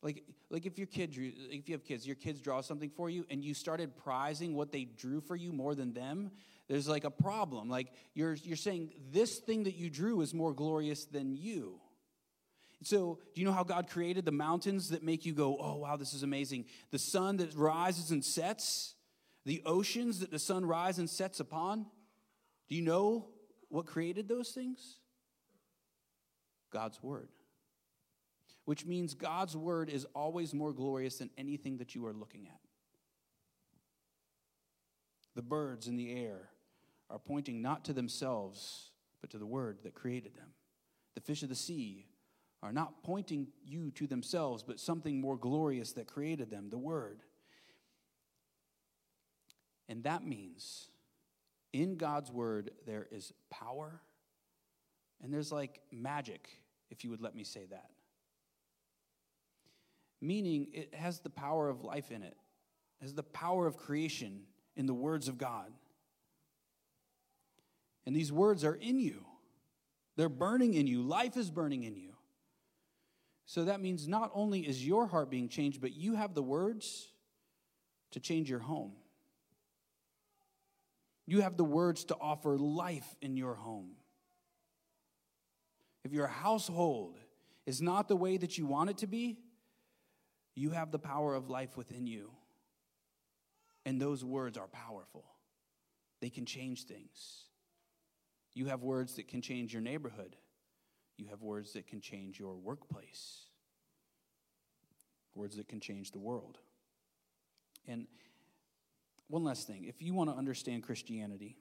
like 0.02 0.24
like 0.50 0.66
if 0.66 0.78
your 0.78 0.88
kid 0.88 1.12
drew 1.12 1.32
if 1.50 1.68
you 1.68 1.74
have 1.76 1.84
kids 1.84 2.06
your 2.06 2.16
kids 2.16 2.40
draw 2.40 2.62
something 2.62 2.90
for 2.90 3.10
you 3.10 3.26
and 3.30 3.44
you 3.44 3.54
started 3.54 3.98
prizing 3.98 4.56
what 4.56 4.72
they 4.72 4.86
drew 4.86 5.20
for 5.20 5.36
you 5.36 5.52
more 5.52 5.74
than 5.74 5.94
them 5.94 6.32
there's 6.68 6.88
like 6.88 7.04
a 7.04 7.12
problem. 7.12 7.70
Like 7.70 7.92
you're, 8.14 8.34
you're 8.34 8.58
saying 8.58 8.92
this 9.12 9.38
thing 9.38 9.64
that 9.64 9.76
you 9.76 9.90
drew 9.90 10.22
is 10.22 10.34
more 10.34 10.54
glorious 10.54 11.06
than 11.06 11.36
you. 11.36 11.80
So, 12.84 13.20
do 13.34 13.42
you 13.42 13.48
know 13.48 13.54
how 13.54 13.64
God 13.64 13.90
created 13.90 14.26
the 14.26 14.32
mountains 14.32 14.90
that 14.90 15.02
make 15.02 15.26
you 15.26 15.34
go, 15.34 15.58
oh, 15.60 15.78
wow, 15.78 15.96
this 15.96 16.14
is 16.14 16.24
amazing? 16.24 16.66
The 16.92 17.00
sun 17.00 17.38
that 17.38 17.56
rises 17.56 18.12
and 18.12 18.24
sets, 18.24 18.95
the 19.46 19.62
oceans 19.66 20.20
that 20.20 20.32
the 20.32 20.40
sun 20.40 20.66
rises 20.66 21.00
and 21.00 21.10
sets 21.10 21.40
upon. 21.40 21.86
Do 22.68 22.76
you 22.76 22.82
know 22.82 23.28
what 23.70 23.86
created 23.86 24.28
those 24.28 24.50
things? 24.50 24.98
God's 26.72 27.02
Word. 27.02 27.30
Which 28.66 28.86
means 28.86 29.14
God's 29.14 29.56
Word 29.56 29.90
is 29.90 30.06
always 30.16 30.54
more 30.54 30.74
glorious 30.74 31.20
than 31.20 31.30
anything 31.38 31.78
that 31.78 31.94
you 31.94 32.06
are 32.08 32.14
looking 32.14 32.48
at. 32.48 32.60
The 35.36 35.44
birds 35.44 35.88
in 35.88 35.96
the 35.96 36.12
air, 36.12 36.50
are 37.10 37.20
pointing 37.20 37.62
not 37.62 37.86
to 37.86 37.94
themselves, 37.94 38.92
but 39.22 39.30
to 39.32 39.38
the 39.38 39.46
Word 39.46 39.80
that 39.84 39.94
created 39.94 40.36
them. 40.36 40.50
The 41.14 41.22
fish 41.22 41.44
of 41.44 41.50
the 41.50 41.56
sea 41.56 42.08
are 42.64 42.74
not 42.74 43.04
pointing 43.04 43.48
you 43.64 43.92
to 43.92 44.08
themselves, 44.08 44.64
but 44.64 44.80
something 44.80 45.22
more 45.22 45.38
glorious 45.38 45.92
that 45.94 46.08
created 46.08 46.50
them, 46.50 46.70
the 46.70 46.78
Word. 46.78 47.22
And 49.88 50.04
that 50.04 50.26
means 50.26 50.88
in 51.74 51.98
God's 51.98 52.32
Word 52.32 52.72
there 52.86 53.08
is 53.12 53.34
power 53.50 54.02
and 55.24 55.34
there's 55.34 55.52
like 55.52 55.82
magic, 55.92 56.50
if 56.90 57.04
you 57.04 57.10
would 57.10 57.22
let 57.22 57.36
me 57.36 57.44
say 57.44 57.66
that. 57.70 57.90
Meaning 60.22 60.68
it 60.74 60.94
has 60.94 61.20
the 61.20 61.30
power 61.30 61.70
of 61.70 61.84
life 61.84 62.12
in 62.12 62.22
it, 62.22 62.38
it 63.02 63.04
has 63.04 63.14
the 63.14 63.24
power 63.24 63.68
of 63.68 63.78
creation 63.78 64.42
in 64.76 64.86
the 64.86 64.94
words 64.94 65.28
of 65.28 65.38
God. 65.38 65.72
And 68.06 68.16
these 68.16 68.32
words 68.32 68.64
are 68.64 68.76
in 68.76 69.00
you, 69.00 69.26
they're 70.16 70.30
burning 70.30 70.74
in 70.74 70.88
you. 70.88 71.02
Life 71.02 71.38
is 71.38 71.50
burning 71.50 71.84
in 71.84 71.96
you. 71.96 72.12
So 73.48 73.66
that 73.66 73.80
means 73.80 74.08
not 74.08 74.32
only 74.34 74.62
is 74.62 74.86
your 74.86 75.06
heart 75.06 75.30
being 75.30 75.50
changed, 75.50 75.80
but 75.80 75.94
you 75.94 76.16
have 76.16 76.34
the 76.34 76.42
words 76.42 77.08
to 78.12 78.20
change 78.20 78.50
your 78.50 78.60
home. 78.60 78.94
You 81.26 81.42
have 81.42 81.58
the 81.58 81.64
words 81.64 82.06
to 82.06 82.16
offer 82.20 82.58
life 82.58 83.16
in 83.22 83.36
your 83.36 83.56
home. 83.56 83.92
If 86.04 86.14
your 86.14 86.28
household 86.28 87.18
is 87.66 87.82
not 87.82 88.08
the 88.08 88.16
way 88.16 88.38
that 88.38 88.58
you 88.58 88.68
want 88.68 88.92
it 88.92 89.00
to 89.00 89.08
be, 89.08 89.40
you 90.56 90.70
have 90.70 90.92
the 90.92 91.00
power 91.00 91.34
of 91.34 91.50
life 91.50 91.76
within 91.76 92.06
you. 92.06 92.32
And 93.86 94.00
those 94.00 94.24
words 94.24 94.58
are 94.58 94.68
powerful, 94.68 95.26
they 96.22 96.30
can 96.30 96.46
change 96.46 96.86
things. 96.86 97.46
You 98.54 98.68
have 98.68 98.84
words 98.84 99.16
that 99.16 99.28
can 99.28 99.42
change 99.42 99.74
your 99.74 99.82
neighborhood. 99.82 100.38
You 101.18 101.28
have 101.28 101.42
words 101.42 101.74
that 101.74 101.88
can 101.88 102.00
change 102.02 102.40
your 102.40 102.56
workplace. 102.56 103.42
Words 105.34 105.58
that 105.58 105.68
can 105.68 105.82
change 105.82 106.12
the 106.12 106.20
world. 106.20 106.58
And 107.86 108.08
one 109.28 109.44
last 109.44 109.68
thing 109.68 109.86
if 109.86 110.02
you 110.02 110.14
want 110.14 110.30
to 110.30 110.36
understand 110.36 110.84
Christianity, 110.84 111.58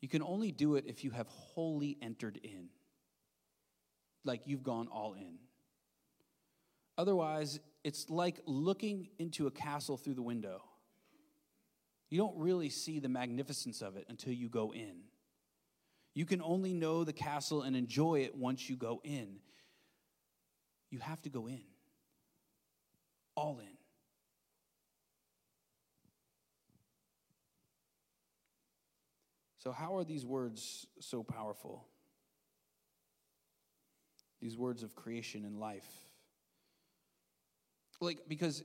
you 0.00 0.08
can 0.08 0.22
only 0.22 0.52
do 0.52 0.76
it 0.76 0.84
if 0.86 1.04
you 1.04 1.10
have 1.10 1.26
wholly 1.28 1.96
entered 2.02 2.38
in, 2.42 2.68
like 4.24 4.42
you've 4.46 4.62
gone 4.62 4.88
all 4.88 5.14
in. 5.14 5.38
Otherwise, 6.96 7.58
it's 7.82 8.08
like 8.08 8.40
looking 8.46 9.08
into 9.18 9.46
a 9.46 9.50
castle 9.50 9.96
through 9.96 10.14
the 10.14 10.22
window. 10.22 10.62
You 12.10 12.18
don't 12.18 12.36
really 12.36 12.68
see 12.68 13.00
the 13.00 13.08
magnificence 13.08 13.82
of 13.82 13.96
it 13.96 14.06
until 14.08 14.32
you 14.32 14.48
go 14.48 14.72
in. 14.72 15.04
You 16.14 16.24
can 16.26 16.40
only 16.40 16.72
know 16.72 17.02
the 17.02 17.12
castle 17.12 17.62
and 17.62 17.74
enjoy 17.74 18.20
it 18.20 18.36
once 18.36 18.68
you 18.70 18.76
go 18.76 19.00
in. 19.02 19.40
You 20.90 21.00
have 21.00 21.20
to 21.22 21.28
go 21.28 21.48
in, 21.48 21.64
all 23.44 23.58
in. 23.58 23.76
So, 29.58 29.70
how 29.70 29.96
are 29.96 30.04
these 30.04 30.24
words 30.24 30.86
so 31.00 31.22
powerful? 31.22 31.86
These 34.40 34.56
words 34.56 34.82
of 34.82 34.94
creation 34.94 35.44
and 35.44 35.58
life. 35.58 35.88
Like, 38.00 38.20
because 38.28 38.64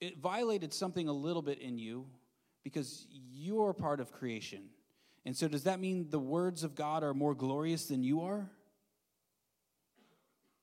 it 0.00 0.18
violated 0.18 0.72
something 0.72 1.08
a 1.08 1.12
little 1.12 1.42
bit 1.42 1.58
in 1.58 1.78
you 1.78 2.06
because 2.62 3.06
you're 3.10 3.72
part 3.72 4.00
of 4.00 4.12
creation. 4.12 4.64
And 5.26 5.36
so, 5.36 5.46
does 5.46 5.64
that 5.64 5.78
mean 5.78 6.08
the 6.10 6.18
words 6.18 6.64
of 6.64 6.74
God 6.74 7.02
are 7.02 7.14
more 7.14 7.34
glorious 7.34 7.86
than 7.86 8.02
you 8.02 8.22
are? 8.22 8.50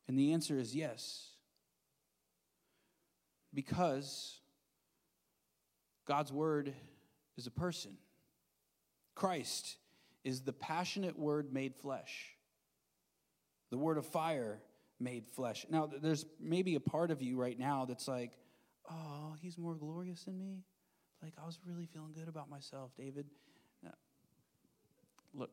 And 0.07 0.17
the 0.17 0.33
answer 0.33 0.57
is 0.59 0.75
yes. 0.75 1.30
Because 3.53 4.39
God's 6.07 6.31
word 6.31 6.73
is 7.37 7.47
a 7.47 7.51
person. 7.51 7.97
Christ 9.15 9.77
is 10.23 10.41
the 10.41 10.53
passionate 10.53 11.17
word 11.17 11.53
made 11.53 11.75
flesh, 11.75 12.35
the 13.69 13.77
word 13.77 13.97
of 13.97 14.05
fire 14.05 14.59
made 14.99 15.27
flesh. 15.27 15.65
Now, 15.69 15.89
there's 16.01 16.25
maybe 16.39 16.75
a 16.75 16.79
part 16.79 17.11
of 17.11 17.21
you 17.21 17.35
right 17.37 17.57
now 17.57 17.85
that's 17.85 18.07
like, 18.07 18.31
oh, 18.89 19.35
he's 19.41 19.57
more 19.57 19.75
glorious 19.75 20.23
than 20.23 20.37
me. 20.37 20.63
Like, 21.21 21.33
I 21.41 21.45
was 21.45 21.59
really 21.67 21.85
feeling 21.85 22.13
good 22.13 22.27
about 22.27 22.49
myself, 22.49 22.91
David. 22.97 23.25
Look, 25.33 25.51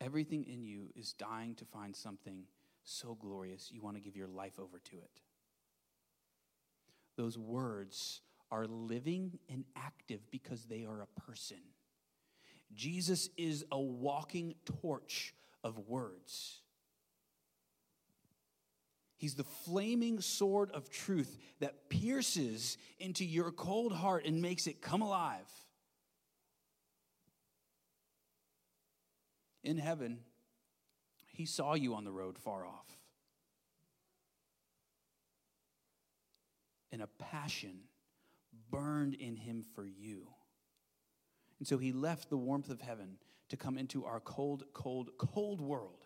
everything 0.00 0.44
in 0.44 0.62
you 0.62 0.90
is 0.94 1.12
dying 1.12 1.56
to 1.56 1.64
find 1.64 1.96
something 1.96 2.44
so 2.90 3.14
glorious 3.14 3.70
you 3.72 3.80
want 3.80 3.96
to 3.96 4.02
give 4.02 4.16
your 4.16 4.28
life 4.28 4.58
over 4.58 4.78
to 4.78 4.96
it. 4.96 5.20
Those 7.16 7.38
words 7.38 8.22
are 8.50 8.66
living 8.66 9.38
and 9.48 9.64
active 9.76 10.20
because 10.30 10.64
they 10.64 10.84
are 10.84 11.02
a 11.02 11.20
person. 11.20 11.58
Jesus 12.74 13.28
is 13.36 13.64
a 13.70 13.80
walking 13.80 14.54
torch 14.80 15.34
of 15.62 15.78
words. 15.88 16.60
He's 19.16 19.34
the 19.34 19.44
flaming 19.44 20.20
sword 20.20 20.70
of 20.72 20.88
truth 20.88 21.36
that 21.60 21.90
pierces 21.90 22.78
into 22.98 23.24
your 23.24 23.52
cold 23.52 23.92
heart 23.92 24.24
and 24.24 24.40
makes 24.40 24.66
it 24.66 24.80
come 24.80 25.02
alive. 25.02 25.50
In 29.62 29.76
heaven, 29.76 30.20
he 31.40 31.46
saw 31.46 31.72
you 31.72 31.94
on 31.94 32.04
the 32.04 32.12
road 32.12 32.36
far 32.36 32.66
off. 32.66 32.98
And 36.92 37.00
a 37.00 37.06
passion 37.06 37.78
burned 38.70 39.14
in 39.14 39.36
him 39.36 39.64
for 39.74 39.86
you. 39.86 40.26
And 41.58 41.66
so 41.66 41.78
he 41.78 41.92
left 41.92 42.28
the 42.28 42.36
warmth 42.36 42.68
of 42.68 42.82
heaven 42.82 43.16
to 43.48 43.56
come 43.56 43.78
into 43.78 44.04
our 44.04 44.20
cold, 44.20 44.64
cold, 44.74 45.12
cold 45.16 45.62
world. 45.62 46.04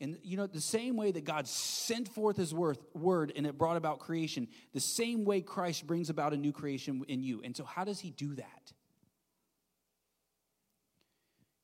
And 0.00 0.18
you 0.24 0.36
know, 0.36 0.48
the 0.48 0.60
same 0.60 0.96
way 0.96 1.12
that 1.12 1.22
God 1.22 1.46
sent 1.46 2.08
forth 2.08 2.36
his 2.36 2.52
word 2.52 3.32
and 3.36 3.46
it 3.46 3.56
brought 3.56 3.76
about 3.76 4.00
creation, 4.00 4.48
the 4.72 4.80
same 4.80 5.24
way 5.24 5.40
Christ 5.40 5.86
brings 5.86 6.10
about 6.10 6.32
a 6.32 6.36
new 6.36 6.50
creation 6.50 7.04
in 7.06 7.22
you. 7.22 7.42
And 7.44 7.56
so, 7.56 7.62
how 7.62 7.84
does 7.84 8.00
he 8.00 8.10
do 8.10 8.34
that? 8.34 8.72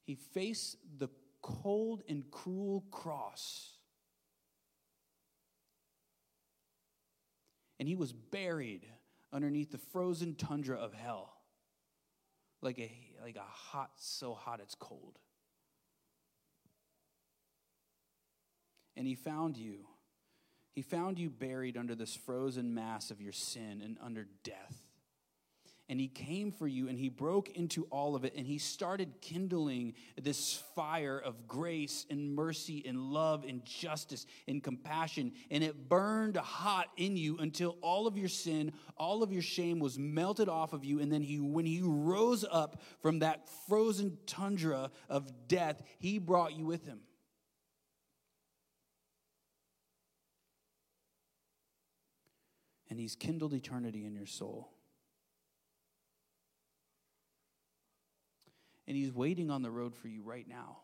He 0.04 0.14
faced 0.14 0.76
the 0.96 1.08
cold 1.48 2.02
and 2.08 2.30
cruel 2.30 2.84
cross. 2.90 3.70
And 7.78 7.88
he 7.88 7.94
was 7.94 8.12
buried 8.12 8.87
underneath 9.32 9.70
the 9.70 9.78
frozen 9.78 10.34
tundra 10.34 10.76
of 10.76 10.92
hell. 10.92 11.32
Like 12.61 12.78
a, 12.78 12.92
like 13.22 13.37
a 13.37 13.40
hot, 13.40 13.92
so 13.96 14.34
hot 14.34 14.61
it's 14.61 14.74
cold. 14.74 15.18
And 18.96 19.06
he 19.06 19.14
found 19.14 19.56
you. 19.56 19.87
He 20.74 20.82
found 20.82 21.18
you 21.18 21.30
buried 21.30 21.76
under 21.76 21.94
this 21.94 22.14
frozen 22.16 22.74
mass 22.74 23.11
of 23.11 23.20
your 23.20 23.32
sin 23.32 23.80
and 23.82 23.96
under 24.02 24.26
death 24.42 24.88
and 25.88 26.01
he 26.01 26.09
came 26.09 26.53
for 26.53 26.66
you 26.66 26.88
and 26.88 26.98
he 26.98 27.09
broke 27.09 27.48
into 27.57 27.85
all 27.85 28.14
of 28.14 28.24
it 28.24 28.35
and 28.37 28.46
he 28.46 28.59
started 28.59 29.20
kindling 29.20 29.94
this 30.20 30.62
fire 30.74 31.18
of 31.18 31.46
grace 31.46 32.07
and 32.11 32.35
mercy 32.35 32.85
and 32.87 32.98
love 32.98 33.44
and 33.48 33.64
justice 33.64 34.27
and 34.46 34.62
compassion 34.62 35.33
and 35.51 35.64
it 35.64 35.88
burned 35.88 36.37
hot 36.37 36.88
in 36.96 37.16
you 37.16 37.38
until 37.38 37.77
all 37.81 38.07
of 38.07 38.16
your 38.16 38.29
sin 38.29 38.72
all 38.96 39.22
of 39.22 39.33
your 39.33 39.42
shame 39.42 39.79
was 39.79 39.98
melted 39.98 40.48
off 40.48 40.72
of 40.72 40.85
you 40.85 41.01
and 41.01 41.12
then 41.12 41.22
he 41.22 41.38
when 41.38 41.64
he 41.66 41.81
rose 41.83 42.44
up 42.51 42.83
from 43.01 43.20
that 43.20 43.48
frozen 43.66 44.18
tundra 44.27 44.90
of 45.09 45.48
death 45.48 45.83
he 45.98 46.18
brought 46.18 46.57
you 46.57 46.64
with 46.64 46.85
him. 46.85 47.01
And 52.90 52.98
he's 52.98 53.14
kindled 53.14 53.53
eternity 53.53 54.07
in 54.07 54.14
your 54.14 54.27
soul 54.27 54.72
And 58.88 58.96
He's 58.96 59.12
waiting 59.12 59.51
on 59.51 59.62
the 59.62 59.70
road 59.70 59.94
for 59.94 60.09
you 60.09 60.22
right 60.22 60.48
now 60.48 60.79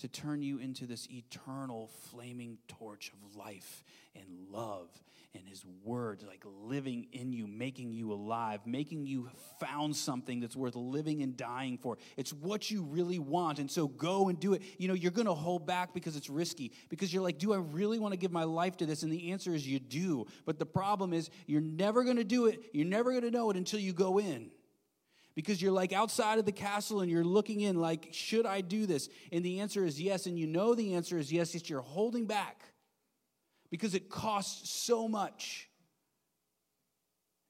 to 0.00 0.08
turn 0.08 0.40
you 0.40 0.58
into 0.58 0.86
this 0.86 1.06
eternal 1.10 1.90
flaming 2.10 2.56
torch 2.68 3.12
of 3.12 3.36
life 3.36 3.84
and 4.14 4.26
love 4.50 4.88
and 5.34 5.46
his 5.46 5.62
word 5.84 6.24
like 6.26 6.42
living 6.64 7.06
in 7.12 7.34
you 7.34 7.46
making 7.46 7.92
you 7.92 8.10
alive 8.12 8.60
making 8.64 9.06
you 9.06 9.28
found 9.60 9.94
something 9.94 10.40
that's 10.40 10.56
worth 10.56 10.74
living 10.74 11.22
and 11.22 11.36
dying 11.36 11.76
for. 11.76 11.98
It's 12.16 12.32
what 12.32 12.70
you 12.70 12.82
really 12.82 13.18
want. 13.18 13.58
And 13.58 13.70
so 13.70 13.88
go 13.88 14.28
and 14.28 14.40
do 14.40 14.54
it. 14.54 14.62
You 14.78 14.88
know 14.88 14.94
you're 14.94 15.10
going 15.10 15.26
to 15.26 15.34
hold 15.34 15.66
back 15.66 15.92
because 15.92 16.16
it's 16.16 16.30
risky 16.30 16.72
because 16.88 17.12
you're 17.12 17.22
like 17.22 17.38
do 17.38 17.52
i 17.52 17.58
really 17.58 17.98
want 17.98 18.12
to 18.12 18.18
give 18.18 18.32
my 18.32 18.44
life 18.44 18.78
to 18.78 18.86
this? 18.86 19.02
And 19.02 19.12
the 19.12 19.32
answer 19.32 19.54
is 19.54 19.66
you 19.66 19.78
do. 19.78 20.26
But 20.46 20.58
the 20.58 20.66
problem 20.66 21.12
is 21.12 21.28
you're 21.46 21.60
never 21.60 22.04
going 22.04 22.16
to 22.16 22.24
do 22.24 22.46
it. 22.46 22.70
You're 22.72 22.86
never 22.86 23.10
going 23.10 23.24
to 23.24 23.30
know 23.30 23.50
it 23.50 23.56
until 23.56 23.80
you 23.80 23.92
go 23.92 24.18
in 24.18 24.50
because 25.40 25.62
you're 25.62 25.72
like 25.72 25.94
outside 25.94 26.38
of 26.38 26.44
the 26.44 26.52
castle 26.52 27.00
and 27.00 27.10
you're 27.10 27.24
looking 27.24 27.62
in, 27.62 27.80
like, 27.80 28.08
should 28.12 28.44
I 28.44 28.60
do 28.60 28.84
this? 28.84 29.08
And 29.32 29.42
the 29.42 29.60
answer 29.60 29.86
is 29.86 29.98
yes. 29.98 30.26
And 30.26 30.38
you 30.38 30.46
know 30.46 30.74
the 30.74 30.92
answer 30.92 31.16
is 31.16 31.32
yes, 31.32 31.54
yet 31.54 31.70
you're 31.70 31.80
holding 31.80 32.26
back 32.26 32.62
because 33.70 33.94
it 33.94 34.10
costs 34.10 34.70
so 34.70 35.08
much, 35.08 35.70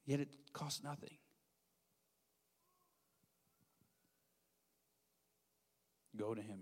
yet 0.05 0.21
it 0.21 0.29
costs 0.53 0.81
nothing. 0.81 1.17
Go 6.15 6.33
to 6.33 6.41
him. 6.41 6.61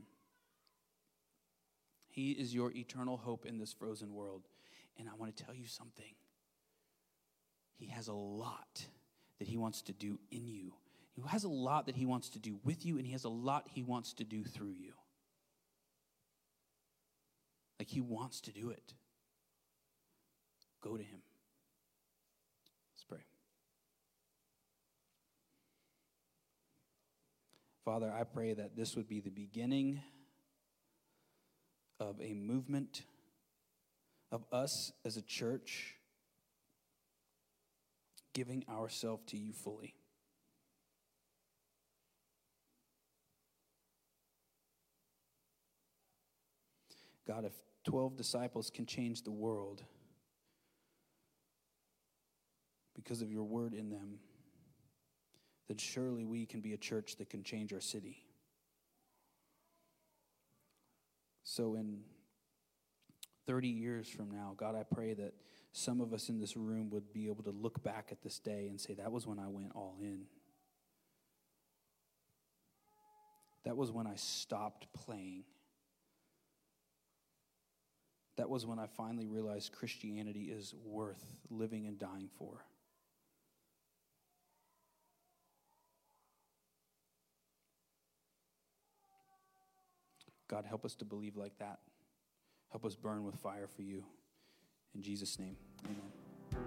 He 2.08 2.32
is 2.32 2.56
your 2.56 2.72
eternal 2.72 3.18
hope 3.18 3.46
in 3.46 3.60
this 3.60 3.72
frozen 3.72 4.16
world. 4.16 4.48
And 4.98 5.08
I 5.08 5.12
want 5.14 5.38
to 5.38 5.44
tell 5.44 5.54
you 5.54 5.68
something. 5.68 6.16
He 7.78 7.86
has 7.90 8.08
a 8.08 8.14
lot 8.14 8.88
that 9.38 9.48
he 9.48 9.58
wants 9.58 9.84
to 9.84 9.94
do 9.94 10.18
in 10.32 10.48
you 10.48 10.74
who 11.20 11.28
has 11.28 11.44
a 11.44 11.50
lot 11.50 11.88
that 11.88 11.96
he 11.96 12.06
wants 12.06 12.30
to 12.30 12.40
do 12.40 12.60
with 12.64 12.86
you, 12.86 12.98
and 12.98 13.06
he 13.06 13.14
has 13.14 13.24
a 13.24 13.30
lot 13.30 13.66
he 13.74 13.84
wants 13.84 14.14
to 14.14 14.24
do 14.24 14.44
through 14.44 14.74
you. 14.78 14.94
Like 17.78 17.90
he 17.90 18.02
wants 18.02 18.42
to 18.42 18.52
do 18.52 18.70
it. 18.70 18.94
Go 20.82 20.96
to 20.96 21.04
him. 21.04 21.22
Let's 22.94 23.04
pray. 23.04 23.26
Father, 27.84 28.12
I 28.12 28.24
pray 28.24 28.54
that 28.54 28.76
this 28.76 28.96
would 28.96 29.08
be 29.08 29.20
the 29.20 29.30
beginning 29.30 30.02
of 32.00 32.22
a 32.22 32.34
movement 32.34 33.04
of 34.32 34.46
us 34.54 34.92
as 35.04 35.18
a 35.18 35.22
church 35.22 35.96
giving 38.34 38.64
ourselves 38.70 39.24
to 39.28 39.38
you 39.38 39.52
fully. 39.52 39.96
God, 47.30 47.46
if 47.46 47.54
12 47.84 48.18
disciples 48.18 48.72
can 48.72 48.88
change 48.88 49.22
the 49.22 49.32
world 49.32 49.84
because 52.96 53.22
of 53.22 53.32
your 53.32 53.44
word 53.44 53.76
in 53.76 53.92
them, 53.92 54.18
then 55.68 55.78
surely 55.78 56.26
we 56.26 56.48
can 56.48 56.60
be 56.60 56.74
a 56.74 56.78
church 56.78 57.18
that 57.18 57.30
can 57.30 57.44
change 57.44 57.72
our 57.72 57.82
city. 57.82 58.26
So, 61.44 61.76
in 61.76 62.00
30 63.46 63.68
years 63.68 64.10
from 64.10 64.32
now, 64.32 64.56
God, 64.58 64.76
I 64.76 64.82
pray 64.82 65.14
that 65.14 65.36
some 65.72 66.02
of 66.02 66.14
us 66.14 66.30
in 66.30 66.40
this 66.40 66.58
room 66.58 66.90
would 66.90 67.14
be 67.14 67.28
able 67.28 67.44
to 67.44 67.52
look 67.52 67.84
back 67.84 68.08
at 68.12 68.24
this 68.24 68.40
day 68.40 68.70
and 68.70 68.82
say, 68.82 68.96
That 68.96 69.12
was 69.12 69.28
when 69.28 69.38
I 69.38 69.48
went 69.50 69.74
all 69.76 69.98
in. 70.02 70.22
That 73.66 73.78
was 73.78 73.92
when 73.92 74.08
I 74.08 74.16
stopped 74.16 74.88
playing. 74.94 75.44
That 78.40 78.50
was 78.50 78.66
when 78.66 78.80
I 78.80 78.86
finally 78.86 79.28
realized 79.28 79.74
Christianity 79.74 80.44
is 80.44 80.74
worth 80.86 81.22
living 81.50 81.88
and 81.88 82.00
dying 82.00 82.30
for. 82.38 82.64
God, 90.48 90.64
help 90.66 90.86
us 90.86 90.96
to 90.96 91.06
believe 91.06 91.36
like 91.36 91.58
that. 91.60 91.80
Help 92.72 92.86
us 92.86 92.96
burn 92.96 93.26
with 93.26 93.36
fire 93.36 93.68
for 93.68 93.82
you. 93.82 94.06
In 94.96 95.02
Jesus' 95.02 95.38
name, 95.38 95.58
amen. 95.84 96.64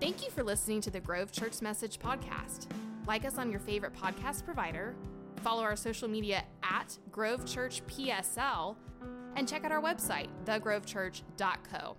Thank 0.00 0.24
you 0.24 0.30
for 0.30 0.42
listening 0.42 0.80
to 0.80 0.90
the 0.90 0.98
Grove 0.98 1.30
Church 1.30 1.62
Message 1.62 2.00
podcast. 2.00 2.66
Like 3.06 3.24
us 3.24 3.38
on 3.38 3.52
your 3.52 3.60
favorite 3.60 3.94
podcast 3.94 4.44
provider, 4.44 4.96
follow 5.38 5.62
our 5.62 5.76
social 5.76 6.08
media 6.08 6.44
at 6.62 6.98
Grove 7.10 7.46
Church 7.46 7.82
PSL, 7.86 8.76
and 9.36 9.48
check 9.48 9.64
out 9.64 9.72
our 9.72 9.82
website, 9.82 10.28
thegrovechurch.co. 10.44 11.96